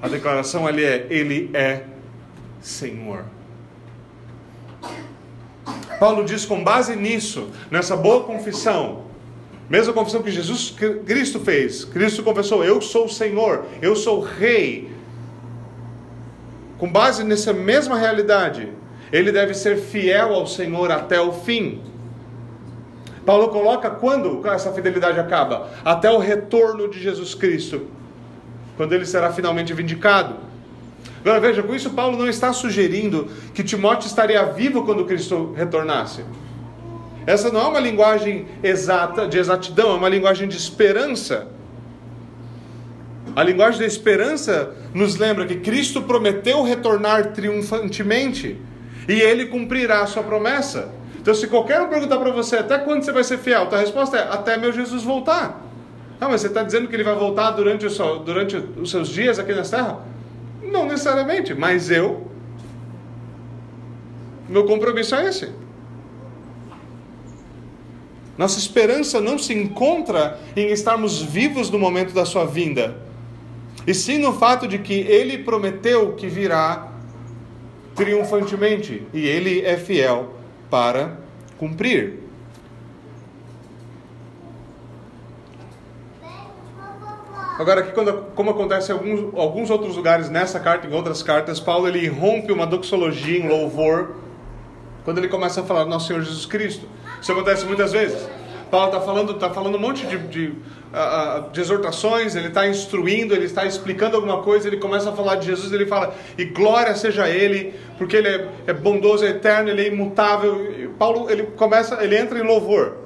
A 0.00 0.08
declaração 0.08 0.66
ali 0.66 0.84
é: 0.84 1.06
Ele 1.10 1.50
é 1.52 1.84
Senhor. 2.62 3.26
Paulo 5.98 6.24
diz 6.24 6.44
com 6.44 6.62
base 6.62 6.94
nisso, 6.94 7.48
nessa 7.70 7.96
boa 7.96 8.22
confissão, 8.24 9.04
mesma 9.68 9.92
confissão 9.92 10.22
que 10.22 10.30
Jesus 10.30 10.74
Cristo 11.04 11.40
fez. 11.40 11.84
Cristo 11.84 12.22
confessou: 12.22 12.64
Eu 12.64 12.80
sou 12.80 13.06
o 13.06 13.08
Senhor, 13.08 13.64
eu 13.82 13.96
sou 13.96 14.18
o 14.18 14.22
Rei. 14.22 14.92
Com 16.78 16.90
base 16.90 17.24
nessa 17.24 17.52
mesma 17.52 17.98
realidade, 17.98 18.72
ele 19.12 19.32
deve 19.32 19.54
ser 19.54 19.76
fiel 19.78 20.32
ao 20.32 20.46
Senhor 20.46 20.90
até 20.92 21.20
o 21.20 21.32
fim. 21.32 21.82
Paulo 23.26 23.48
coloca 23.48 23.90
quando 23.90 24.46
essa 24.48 24.72
fidelidade 24.72 25.18
acaba? 25.18 25.68
Até 25.84 26.10
o 26.10 26.18
retorno 26.18 26.88
de 26.88 26.98
Jesus 26.98 27.34
Cristo, 27.34 27.88
quando 28.76 28.94
ele 28.94 29.04
será 29.04 29.32
finalmente 29.32 29.74
vindicado. 29.74 30.47
Agora 31.28 31.40
veja, 31.40 31.62
com 31.62 31.74
isso 31.74 31.90
Paulo 31.90 32.16
não 32.16 32.26
está 32.26 32.54
sugerindo 32.54 33.28
que 33.52 33.62
Timóteo 33.62 34.06
estaria 34.06 34.42
vivo 34.44 34.82
quando 34.82 35.04
Cristo 35.04 35.52
retornasse. 35.54 36.24
Essa 37.26 37.52
não 37.52 37.60
é 37.60 37.64
uma 37.64 37.80
linguagem 37.80 38.46
exata, 38.62 39.28
de 39.28 39.36
exatidão, 39.36 39.90
é 39.90 39.94
uma 39.94 40.08
linguagem 40.08 40.48
de 40.48 40.56
esperança. 40.56 41.48
A 43.36 43.42
linguagem 43.42 43.78
da 43.78 43.84
esperança 43.84 44.74
nos 44.94 45.16
lembra 45.16 45.44
que 45.44 45.56
Cristo 45.56 46.00
prometeu 46.00 46.62
retornar 46.62 47.34
triunfantemente 47.34 48.58
e 49.06 49.20
ele 49.20 49.44
cumprirá 49.44 50.00
a 50.00 50.06
sua 50.06 50.22
promessa. 50.22 50.88
Então, 51.20 51.34
se 51.34 51.46
qualquer 51.46 51.82
um 51.82 51.88
perguntar 51.88 52.16
para 52.16 52.30
você 52.30 52.56
até 52.56 52.78
quando 52.78 53.02
você 53.02 53.12
vai 53.12 53.22
ser 53.22 53.36
fiel, 53.36 53.68
a 53.70 53.76
resposta 53.76 54.16
é 54.16 54.22
até 54.32 54.56
meu 54.56 54.72
Jesus 54.72 55.02
voltar. 55.02 55.62
Ah, 56.18 56.26
mas 56.26 56.40
você 56.40 56.46
está 56.46 56.62
dizendo 56.62 56.88
que 56.88 56.96
ele 56.96 57.04
vai 57.04 57.14
voltar 57.14 57.50
durante, 57.50 57.84
o 57.84 57.90
seu, 57.90 58.20
durante 58.20 58.56
os 58.56 58.90
seus 58.90 59.10
dias 59.10 59.38
aqui 59.38 59.52
nessa 59.52 59.76
terra? 59.76 60.07
Não 60.70 60.86
necessariamente, 60.86 61.54
mas 61.54 61.90
eu. 61.90 62.26
Meu 64.48 64.64
compromisso 64.64 65.14
é 65.14 65.28
esse. 65.28 65.50
Nossa 68.36 68.58
esperança 68.58 69.20
não 69.20 69.36
se 69.36 69.52
encontra 69.52 70.38
em 70.54 70.68
estarmos 70.68 71.20
vivos 71.20 71.70
no 71.70 71.78
momento 71.78 72.14
da 72.14 72.24
sua 72.24 72.44
vinda, 72.44 72.96
e 73.84 73.92
sim 73.92 74.18
no 74.18 74.32
fato 74.32 74.68
de 74.68 74.78
que 74.78 74.94
ele 74.94 75.38
prometeu 75.38 76.12
que 76.12 76.28
virá 76.28 76.92
triunfantemente 77.96 79.02
e 79.12 79.26
ele 79.26 79.62
é 79.62 79.76
fiel 79.76 80.34
para 80.70 81.18
cumprir. 81.58 82.27
Agora, 87.58 87.80
aqui, 87.80 87.90
quando, 87.90 88.12
como 88.36 88.50
acontece 88.50 88.92
em 88.92 88.94
alguns, 88.94 89.34
alguns 89.36 89.68
outros 89.68 89.96
lugares 89.96 90.30
nessa 90.30 90.60
carta, 90.60 90.86
em 90.86 90.94
outras 90.94 91.24
cartas, 91.24 91.58
Paulo 91.58 91.88
ele 91.88 92.06
rompe 92.06 92.52
uma 92.52 92.64
doxologia 92.64 93.36
em 93.36 93.48
louvor 93.48 94.14
quando 95.04 95.18
ele 95.18 95.28
começa 95.28 95.60
a 95.60 95.64
falar 95.64 95.82
do 95.82 95.90
nosso 95.90 96.06
Senhor 96.06 96.22
Jesus 96.22 96.46
Cristo. 96.46 96.86
Isso 97.20 97.32
acontece 97.32 97.66
muitas 97.66 97.90
vezes. 97.90 98.28
Paulo 98.70 98.86
está 98.86 99.00
falando, 99.00 99.34
tá 99.34 99.50
falando 99.50 99.76
um 99.76 99.80
monte 99.80 100.06
de, 100.06 100.18
de, 100.18 100.54
de 101.52 101.60
exortações, 101.60 102.36
ele 102.36 102.48
está 102.48 102.68
instruindo, 102.68 103.34
ele 103.34 103.46
está 103.46 103.64
explicando 103.64 104.14
alguma 104.14 104.42
coisa, 104.42 104.68
ele 104.68 104.76
começa 104.76 105.10
a 105.10 105.12
falar 105.12 105.36
de 105.36 105.46
Jesus, 105.46 105.72
ele 105.72 105.86
fala, 105.86 106.14
e 106.36 106.44
glória 106.44 106.94
seja 106.94 107.28
Ele, 107.28 107.74
porque 107.96 108.16
Ele 108.16 108.28
é, 108.28 108.48
é 108.68 108.72
bondoso, 108.72 109.24
é 109.24 109.30
eterno, 109.30 109.70
Ele 109.70 109.82
é 109.82 109.88
imutável. 109.88 110.62
E 110.70 110.88
Paulo, 110.88 111.30
ele 111.30 111.44
começa, 111.56 112.04
ele 112.04 112.16
entra 112.16 112.38
em 112.38 112.42
louvor, 112.42 112.98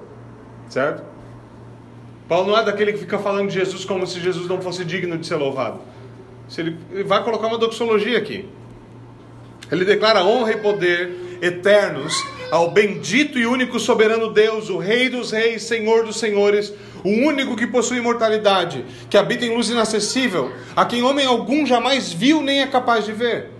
certo? 0.69 1.12
Paulo 2.29 2.51
não 2.51 2.59
é 2.59 2.65
daquele 2.65 2.93
que 2.93 2.99
fica 2.99 3.19
falando 3.19 3.49
de 3.49 3.55
Jesus 3.55 3.85
como 3.85 4.07
se 4.07 4.21
Jesus 4.21 4.49
não 4.49 4.61
fosse 4.61 4.85
digno 4.85 5.19
de 5.19 5.27
ser 5.27 5.37
louvado. 5.37 5.81
Se 6.49 6.61
ele, 6.61 6.77
ele 6.91 7.05
vai 7.05 7.23
colocar 7.23 7.47
uma 7.47 7.59
doxologia 7.59 8.19
aqui. 8.19 8.49
Ele 9.71 9.85
declara 9.85 10.25
honra 10.25 10.53
e 10.53 10.57
poder 10.59 11.39
eternos 11.41 12.23
ao 12.51 12.71
bendito 12.71 13.39
e 13.39 13.47
único 13.47 13.81
soberano 13.81 14.31
Deus, 14.31 14.69
o 14.69 14.77
Rei 14.77 15.09
dos 15.09 15.31
Reis, 15.31 15.63
Senhor 15.63 16.05
dos 16.05 16.17
Senhores, 16.17 16.73
o 17.03 17.09
único 17.09 17.57
que 17.57 17.67
possui 17.67 17.97
imortalidade, 17.97 18.85
que 19.09 19.17
habita 19.17 19.47
em 19.47 19.55
luz 19.55 19.71
inacessível, 19.71 20.53
a 20.77 20.85
quem 20.85 21.03
homem 21.03 21.27
algum 21.27 21.65
jamais 21.65 22.13
viu 22.13 22.43
nem 22.43 22.61
é 22.61 22.67
capaz 22.67 23.07
de 23.07 23.13
ver. 23.13 23.51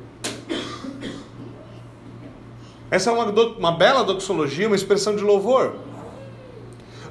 Essa 2.91 3.09
é 3.09 3.13
uma, 3.15 3.25
uma 3.25 3.73
bela 3.73 4.05
doxologia, 4.05 4.67
uma 4.67 4.77
expressão 4.77 5.17
de 5.17 5.23
louvor. 5.23 5.77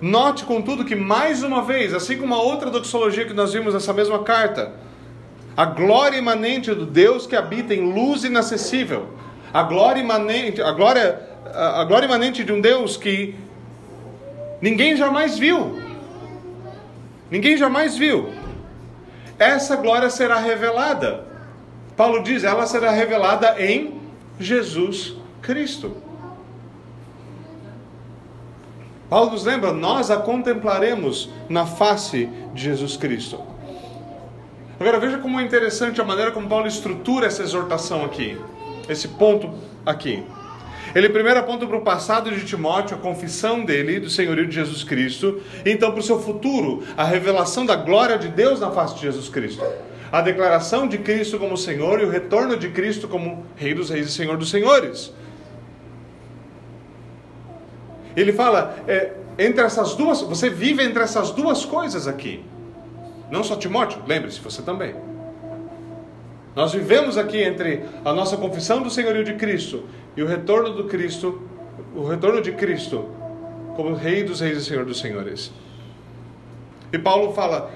Note, 0.01 0.45
contudo, 0.45 0.83
que 0.83 0.95
mais 0.95 1.43
uma 1.43 1.61
vez, 1.61 1.93
assim 1.93 2.17
como 2.17 2.33
a 2.33 2.41
outra 2.41 2.71
doxologia 2.71 3.23
que 3.23 3.33
nós 3.33 3.53
vimos 3.53 3.73
nessa 3.75 3.93
mesma 3.93 4.23
carta, 4.23 4.73
a 5.55 5.63
glória 5.65 6.17
imanente 6.17 6.73
do 6.73 6.87
Deus 6.87 7.27
que 7.27 7.35
habita 7.35 7.73
em 7.75 7.93
luz 7.93 8.23
inacessível, 8.23 9.09
a 9.53 9.61
glória 9.61 10.01
imanente, 10.01 10.59
a 10.59 10.71
glória, 10.71 11.21
a 11.53 11.83
glória 11.83 12.07
imanente 12.07 12.43
de 12.43 12.51
um 12.51 12.59
Deus 12.59 12.97
que 12.97 13.35
ninguém 14.59 14.95
jamais 14.95 15.37
viu. 15.37 15.79
Ninguém 17.29 17.55
jamais 17.55 17.95
viu. 17.95 18.33
Essa 19.37 19.75
glória 19.75 20.09
será 20.09 20.37
revelada. 20.37 21.25
Paulo 21.95 22.23
diz, 22.23 22.43
ela 22.43 22.65
será 22.65 22.89
revelada 22.89 23.55
em 23.59 24.01
Jesus 24.39 25.15
Cristo. 25.41 25.95
Paulo 29.11 29.31
nos 29.31 29.43
lembra, 29.43 29.73
nós 29.73 30.09
a 30.09 30.15
contemplaremos 30.15 31.29
na 31.49 31.65
face 31.65 32.29
de 32.53 32.63
Jesus 32.63 32.95
Cristo. 32.95 33.41
Agora 34.79 35.01
veja 35.01 35.17
como 35.17 35.37
é 35.37 35.43
interessante 35.43 35.99
a 35.99 36.05
maneira 36.05 36.31
como 36.31 36.47
Paulo 36.47 36.65
estrutura 36.65 37.27
essa 37.27 37.43
exortação 37.43 38.05
aqui, 38.05 38.39
esse 38.87 39.09
ponto 39.09 39.53
aqui. 39.85 40.23
Ele 40.95 41.09
primeiro 41.09 41.41
aponta 41.41 41.67
para 41.67 41.75
o 41.75 41.81
passado 41.81 42.31
de 42.31 42.45
Timóteo, 42.45 42.95
a 42.95 42.99
confissão 43.01 43.65
dele, 43.65 43.99
do 43.99 44.09
senhorio 44.09 44.47
de 44.47 44.55
Jesus 44.55 44.81
Cristo, 44.81 45.41
e 45.65 45.71
então 45.71 45.91
para 45.91 45.99
o 45.99 46.03
seu 46.03 46.17
futuro, 46.17 46.81
a 46.95 47.03
revelação 47.03 47.65
da 47.65 47.75
glória 47.75 48.17
de 48.17 48.29
Deus 48.29 48.61
na 48.61 48.71
face 48.71 48.95
de 48.95 49.01
Jesus 49.01 49.27
Cristo. 49.27 49.65
A 50.09 50.21
declaração 50.21 50.87
de 50.87 50.97
Cristo 50.99 51.37
como 51.37 51.57
Senhor 51.57 51.99
e 51.99 52.05
o 52.05 52.09
retorno 52.09 52.55
de 52.55 52.69
Cristo 52.69 53.09
como 53.09 53.45
Rei 53.57 53.73
dos 53.73 53.89
Reis 53.89 54.07
e 54.07 54.11
Senhor 54.13 54.37
dos 54.37 54.49
Senhores. 54.49 55.11
Ele 58.15 58.33
fala, 58.33 58.75
é, 58.87 59.13
entre 59.37 59.63
essas 59.63 59.95
duas, 59.95 60.21
você 60.21 60.49
vive 60.49 60.83
entre 60.83 61.01
essas 61.01 61.31
duas 61.31 61.65
coisas 61.65 62.07
aqui. 62.07 62.43
Não 63.29 63.43
só 63.43 63.55
Timóteo, 63.55 64.01
lembre-se, 64.07 64.39
você 64.39 64.61
também. 64.61 64.95
Nós 66.55 66.73
vivemos 66.73 67.17
aqui 67.17 67.41
entre 67.41 67.85
a 68.03 68.11
nossa 68.11 68.35
confissão 68.35 68.81
do 68.81 68.89
senhorio 68.89 69.23
de 69.23 69.35
Cristo 69.35 69.85
e 70.17 70.21
o 70.21 70.27
retorno 70.27 70.73
do 70.73 70.83
Cristo, 70.83 71.41
o 71.95 72.03
retorno 72.03 72.41
de 72.41 72.51
Cristo 72.51 73.09
como 73.75 73.95
Rei 73.95 74.23
dos 74.23 74.41
Reis 74.41 74.57
e 74.57 74.65
Senhor 74.65 74.85
dos 74.85 74.99
Senhores. 74.99 75.51
E 76.91 76.99
Paulo 76.99 77.33
fala: 77.33 77.71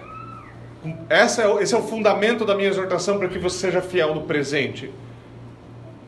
essa 1.09 1.43
é, 1.43 1.63
esse 1.63 1.73
é 1.73 1.77
o 1.77 1.83
fundamento 1.83 2.45
da 2.45 2.55
minha 2.55 2.69
exortação 2.69 3.17
para 3.17 3.27
que 3.27 3.39
você 3.39 3.57
seja 3.57 3.81
fiel 3.81 4.13
no 4.13 4.23
presente. 4.23 4.91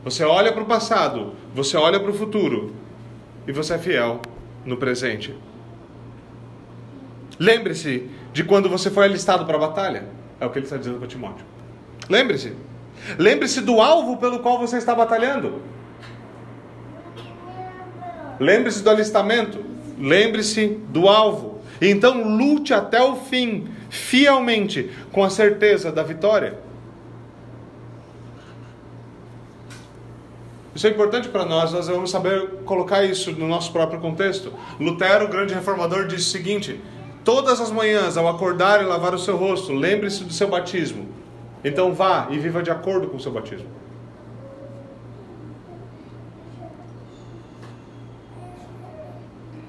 Você 0.04 0.24
olha 0.24 0.52
para 0.52 0.62
o 0.62 0.66
passado, 0.66 1.32
você 1.54 1.76
olha 1.76 1.98
para 1.98 2.10
o 2.10 2.14
futuro, 2.14 2.72
e 3.48 3.52
você 3.52 3.74
é 3.74 3.78
fiel 3.78 4.20
no 4.64 4.76
presente. 4.76 5.34
Lembre-se 7.38 8.10
de 8.32 8.44
quando 8.44 8.68
você 8.68 8.90
foi 8.90 9.06
alistado 9.06 9.46
para 9.46 9.56
a 9.56 9.60
batalha. 9.60 10.04
É 10.38 10.44
o 10.44 10.50
que 10.50 10.58
ele 10.58 10.66
está 10.66 10.76
dizendo 10.76 10.98
para 10.98 11.08
Timóteo. 11.08 11.46
Lembre-se. 12.10 12.52
Lembre-se 13.16 13.62
do 13.62 13.80
alvo 13.80 14.18
pelo 14.18 14.40
qual 14.40 14.58
você 14.58 14.76
está 14.76 14.94
batalhando. 14.94 15.62
Lembre-se 18.38 18.82
do 18.82 18.90
alistamento. 18.90 19.64
Lembre-se 19.98 20.78
do 20.90 21.08
alvo. 21.08 21.62
Então 21.80 22.36
lute 22.36 22.74
até 22.74 23.00
o 23.00 23.16
fim, 23.16 23.68
fielmente, 23.88 24.90
com 25.10 25.24
a 25.24 25.30
certeza 25.30 25.90
da 25.90 26.02
vitória. 26.02 26.58
Isso 30.78 30.86
é 30.86 30.90
importante 30.90 31.28
para 31.28 31.44
nós, 31.44 31.72
nós 31.72 31.88
vamos 31.88 32.08
saber 32.08 32.60
colocar 32.64 33.02
isso 33.02 33.32
no 33.32 33.48
nosso 33.48 33.72
próprio 33.72 33.98
contexto. 33.98 34.52
Lutero, 34.78 35.24
o 35.24 35.28
grande 35.28 35.52
reformador, 35.52 36.06
disse 36.06 36.28
o 36.28 36.30
seguinte: 36.30 36.80
Todas 37.24 37.60
as 37.60 37.72
manhãs, 37.72 38.16
ao 38.16 38.28
acordar 38.28 38.80
e 38.80 38.84
lavar 38.84 39.12
o 39.12 39.18
seu 39.18 39.36
rosto, 39.36 39.72
lembre-se 39.72 40.22
do 40.22 40.32
seu 40.32 40.46
batismo. 40.46 41.08
Então 41.64 41.92
vá 41.92 42.28
e 42.30 42.38
viva 42.38 42.62
de 42.62 42.70
acordo 42.70 43.08
com 43.08 43.16
o 43.16 43.20
seu 43.20 43.32
batismo. 43.32 43.66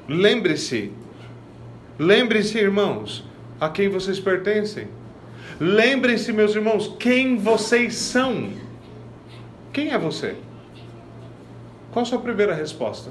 Lembre-se, 0.07 0.93
lembre-se, 1.97 2.60
irmãos, 2.60 3.26
a 3.60 3.68
quem 3.68 3.89
vocês 3.89 4.20
pertencem. 4.20 4.88
Lembrem-se, 5.60 6.32
meus 6.32 6.53
irmãos, 6.53 6.95
quem 6.99 7.36
vocês 7.36 7.95
são. 7.95 8.51
Quem 9.74 9.89
é 9.89 9.97
você? 9.97 10.36
Qual 11.92 12.04
a 12.04 12.06
sua 12.06 12.20
primeira 12.20 12.54
resposta? 12.54 13.10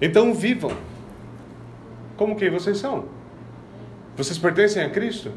Então 0.00 0.32
vivam 0.32 0.72
como 2.16 2.36
quem 2.36 2.50
vocês 2.50 2.78
são. 2.78 3.04
Vocês 4.16 4.38
pertencem 4.38 4.82
a 4.82 4.90
Cristo? 4.90 5.32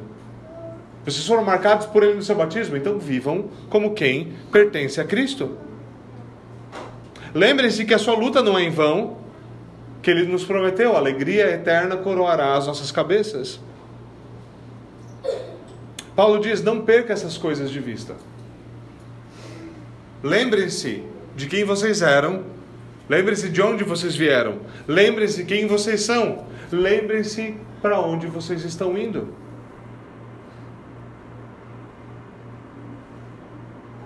Vocês 1.06 1.26
foram 1.26 1.44
marcados 1.44 1.86
por 1.86 2.04
Ele 2.04 2.16
no 2.16 2.24
seu 2.24 2.36
batismo? 2.36 2.78
Então 2.78 2.98
vivam 2.98 3.50
como 3.70 3.94
quem 3.94 4.34
pertence 4.52 5.00
a 5.00 5.06
Cristo. 5.06 5.58
Lembrem-se 7.34 7.84
que 7.84 7.94
a 7.94 7.98
sua 7.98 8.16
luta 8.16 8.42
não 8.42 8.58
é 8.58 8.64
em 8.64 8.70
vão, 8.70 9.18
que 10.02 10.12
Ele 10.12 10.26
nos 10.26 10.46
prometeu: 10.46 10.96
alegria 10.96 11.50
eterna 11.50 11.98
coroará 11.98 12.56
as 12.56 12.68
nossas 12.68 12.92
cabeças. 12.92 13.60
Paulo 16.16 16.40
diz: 16.40 16.64
não 16.64 16.82
perca 16.82 17.12
essas 17.12 17.38
coisas 17.38 17.70
de 17.70 17.80
vista. 17.80 18.16
Lembrem-se 20.24 21.04
de 21.36 21.48
quem 21.48 21.66
vocês 21.66 22.02
eram, 22.02 22.46
lembrem-se 23.10 23.50
de 23.50 23.62
onde 23.62 23.84
vocês 23.84 24.16
vieram, 24.16 24.60
lembrem-se 24.88 25.44
quem 25.44 25.68
vocês 25.68 26.02
são, 26.02 26.46
lembrem-se 26.72 27.58
para 27.82 28.00
onde 28.00 28.28
vocês 28.28 28.64
estão 28.64 28.98
indo. 28.98 29.36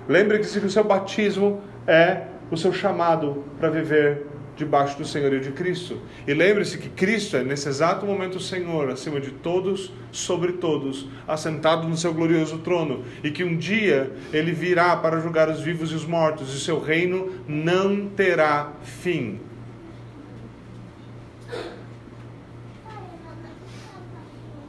Lembre-se 0.08 0.60
que 0.60 0.66
o 0.66 0.70
seu 0.70 0.84
batismo 0.84 1.62
é 1.86 2.24
o 2.50 2.58
seu 2.58 2.74
chamado 2.74 3.44
para 3.60 3.70
viver 3.70 4.26
debaixo 4.58 4.98
do 4.98 5.06
senhorio 5.06 5.40
de 5.40 5.52
Cristo. 5.52 6.02
E 6.28 6.34
lembre-se 6.34 6.78
que 6.78 6.90
Cristo 6.90 7.38
é, 7.38 7.44
nesse 7.44 7.70
exato 7.70 8.06
momento, 8.06 8.36
o 8.36 8.42
Senhor, 8.42 8.90
acima 8.90 9.22
de 9.22 9.32
todos, 9.32 9.94
sobre 10.12 10.54
todos, 10.54 11.08
assentado 11.28 11.88
no 11.88 11.96
seu 11.96 12.14
glorioso 12.14 12.58
trono. 12.58 13.04
E 13.24 13.32
que 13.32 13.44
um 13.44 13.56
dia 13.56 14.12
ele 14.34 14.52
virá 14.52 14.98
para 14.98 15.20
julgar 15.20 15.48
os 15.50 15.62
vivos 15.62 15.92
e 15.92 15.96
os 15.96 16.06
mortos, 16.06 16.54
e 16.54 16.60
seu 16.60 16.80
reino 16.80 17.32
não 17.48 18.08
terá 18.08 18.74
fim. 18.84 19.40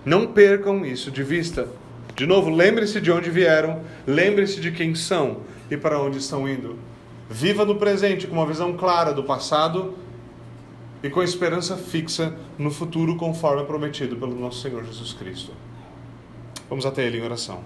Não 0.05 0.27
percam 0.27 0.87
isso 0.87 1.11
de 1.11 1.23
vista. 1.23 1.69
De 2.15 2.27
novo, 2.27 2.51
lembre-se 2.51 3.01
de 3.01 3.11
onde 3.11 3.31
vieram, 3.31 3.83
lembre-se 4.07 4.61
de 4.61 4.71
quem 4.73 4.95
são 4.95 5.41
e 5.71 5.77
para 5.77 6.01
onde 6.01 6.19
estão 6.19 6.49
indo. 6.49 6.88
Viva 7.29 7.65
no 7.65 7.77
presente 7.77 8.27
com 8.27 8.35
uma 8.35 8.47
visão 8.47 8.77
clara 8.77 9.13
do 9.13 9.23
passado 9.23 9.95
e 11.03 11.11
com 11.11 11.23
esperança 11.23 11.77
fixa 11.77 12.35
no 12.59 12.71
futuro, 12.71 13.17
conforme 13.17 13.65
prometido 13.65 14.17
pelo 14.17 14.35
nosso 14.35 14.63
Senhor 14.63 14.85
Jesus 14.85 15.13
Cristo. 15.13 15.53
Vamos 16.69 16.87
até 16.87 17.07
Ele 17.07 17.19
em 17.19 17.23
oração. 17.23 17.63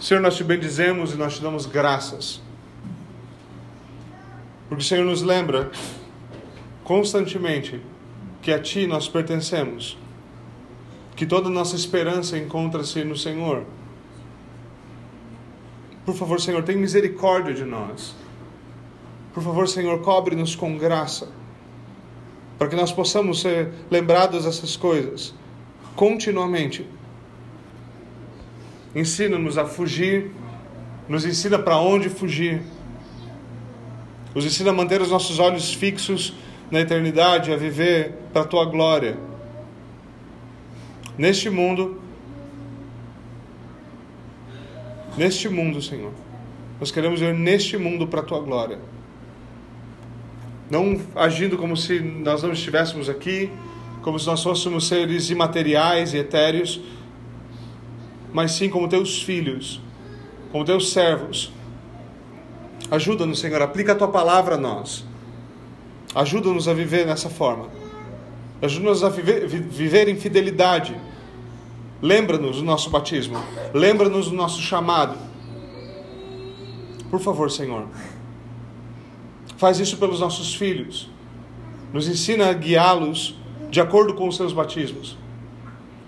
Senhor, 0.00 0.20
nós 0.20 0.36
te 0.36 0.44
bendizemos 0.44 1.12
e 1.12 1.16
nós 1.16 1.36
te 1.36 1.42
damos 1.42 1.66
graças. 1.66 2.40
Porque 4.68 4.82
o 4.82 4.86
Senhor 4.86 5.04
nos 5.04 5.22
lembra 5.22 5.70
constantemente 6.82 7.80
que 8.42 8.52
a 8.52 8.60
Ti 8.60 8.86
nós 8.86 9.08
pertencemos, 9.08 9.96
que 11.14 11.26
toda 11.26 11.48
nossa 11.48 11.76
esperança 11.76 12.36
encontra-se 12.38 13.04
no 13.04 13.16
Senhor 13.16 13.64
por 16.06 16.14
favor, 16.14 16.40
Senhor, 16.40 16.62
tem 16.62 16.76
misericórdia 16.76 17.52
de 17.52 17.64
nós. 17.64 18.14
Por 19.34 19.42
favor, 19.42 19.68
Senhor, 19.68 20.00
cobre-nos 20.00 20.54
com 20.54 20.78
graça, 20.78 21.28
para 22.56 22.68
que 22.68 22.76
nós 22.76 22.92
possamos 22.92 23.40
ser 23.42 23.70
lembrados 23.90 24.44
dessas 24.44 24.76
coisas 24.76 25.34
continuamente. 25.96 26.86
Ensina-nos 28.94 29.58
a 29.58 29.64
fugir, 29.64 30.30
nos 31.08 31.24
ensina 31.24 31.58
para 31.58 31.78
onde 31.78 32.08
fugir, 32.08 32.62
nos 34.34 34.44
ensina 34.44 34.70
a 34.70 34.72
manter 34.72 35.00
os 35.00 35.10
nossos 35.10 35.38
olhos 35.38 35.74
fixos 35.74 36.34
na 36.70 36.80
eternidade, 36.80 37.52
a 37.52 37.56
viver 37.56 38.14
para 38.32 38.42
a 38.42 38.44
tua 38.44 38.64
glória. 38.64 39.18
Neste 41.18 41.50
mundo, 41.50 42.00
neste 45.16 45.48
mundo, 45.48 45.80
Senhor. 45.80 46.12
Nós 46.78 46.90
queremos 46.90 47.20
ver 47.20 47.34
neste 47.34 47.76
mundo 47.76 48.06
para 48.06 48.20
a 48.20 48.22
tua 48.22 48.40
glória. 48.40 48.78
Não 50.70 51.00
agindo 51.14 51.56
como 51.56 51.76
se 51.76 52.00
nós 52.00 52.42
não 52.42 52.52
estivéssemos 52.52 53.08
aqui, 53.08 53.50
como 54.02 54.18
se 54.18 54.26
nós 54.26 54.42
fôssemos 54.42 54.86
seres 54.86 55.30
imateriais 55.30 56.12
e 56.12 56.18
etéreos, 56.18 56.80
mas 58.32 58.52
sim 58.52 58.68
como 58.68 58.88
teus 58.88 59.22
filhos, 59.22 59.80
como 60.52 60.64
teus 60.64 60.92
servos. 60.92 61.52
Ajuda-nos, 62.90 63.38
Senhor, 63.38 63.62
aplica 63.62 63.92
a 63.92 63.94
tua 63.94 64.08
palavra 64.08 64.56
a 64.56 64.58
nós. 64.58 65.04
Ajuda-nos 66.14 66.68
a 66.68 66.74
viver 66.74 67.06
nessa 67.06 67.30
forma. 67.30 67.68
Ajuda-nos 68.60 69.02
a 69.02 69.08
viver, 69.08 69.46
viver 69.46 70.08
em 70.08 70.16
fidelidade 70.16 70.96
Lembra-nos 72.02 72.56
do 72.56 72.64
nosso 72.64 72.90
batismo. 72.90 73.38
Lembra-nos 73.72 74.28
do 74.28 74.36
nosso 74.36 74.60
chamado. 74.60 75.16
Por 77.10 77.20
favor, 77.20 77.50
Senhor. 77.50 77.86
Faz 79.56 79.78
isso 79.78 79.96
pelos 79.96 80.20
nossos 80.20 80.54
filhos. 80.54 81.08
Nos 81.92 82.08
ensina 82.08 82.50
a 82.50 82.52
guiá-los 82.52 83.36
de 83.70 83.80
acordo 83.80 84.14
com 84.14 84.28
os 84.28 84.36
seus 84.36 84.52
batismos. 84.52 85.16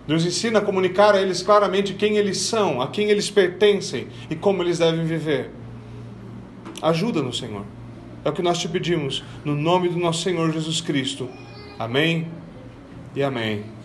Nos 0.07 0.25
ensina 0.25 0.59
a 0.59 0.63
comunicar 0.63 1.15
a 1.15 1.21
eles 1.21 1.43
claramente 1.43 1.95
quem 1.95 2.17
eles 2.17 2.39
são, 2.39 2.81
a 2.81 2.89
quem 2.89 3.11
eles 3.11 3.31
pertencem 3.31 4.09
e 4.31 4.35
como 4.35 4.63
eles 4.63 4.79
devem 4.79 5.05
viver. 5.05 5.51
Ajuda-nos, 6.81 7.39
Senhor. 7.39 7.65
É 8.25 8.31
o 8.31 8.33
que 8.33 8.43
nós 8.43 8.59
te 8.59 8.69
pedimos, 8.69 9.23
no 9.45 9.55
nome 9.55 9.89
do 9.89 9.99
nosso 9.99 10.23
Senhor 10.23 10.53
Jesus 10.53 10.81
Cristo. 10.81 11.29
Amém 11.79 12.29
e 13.15 13.23
amém. 13.23 13.78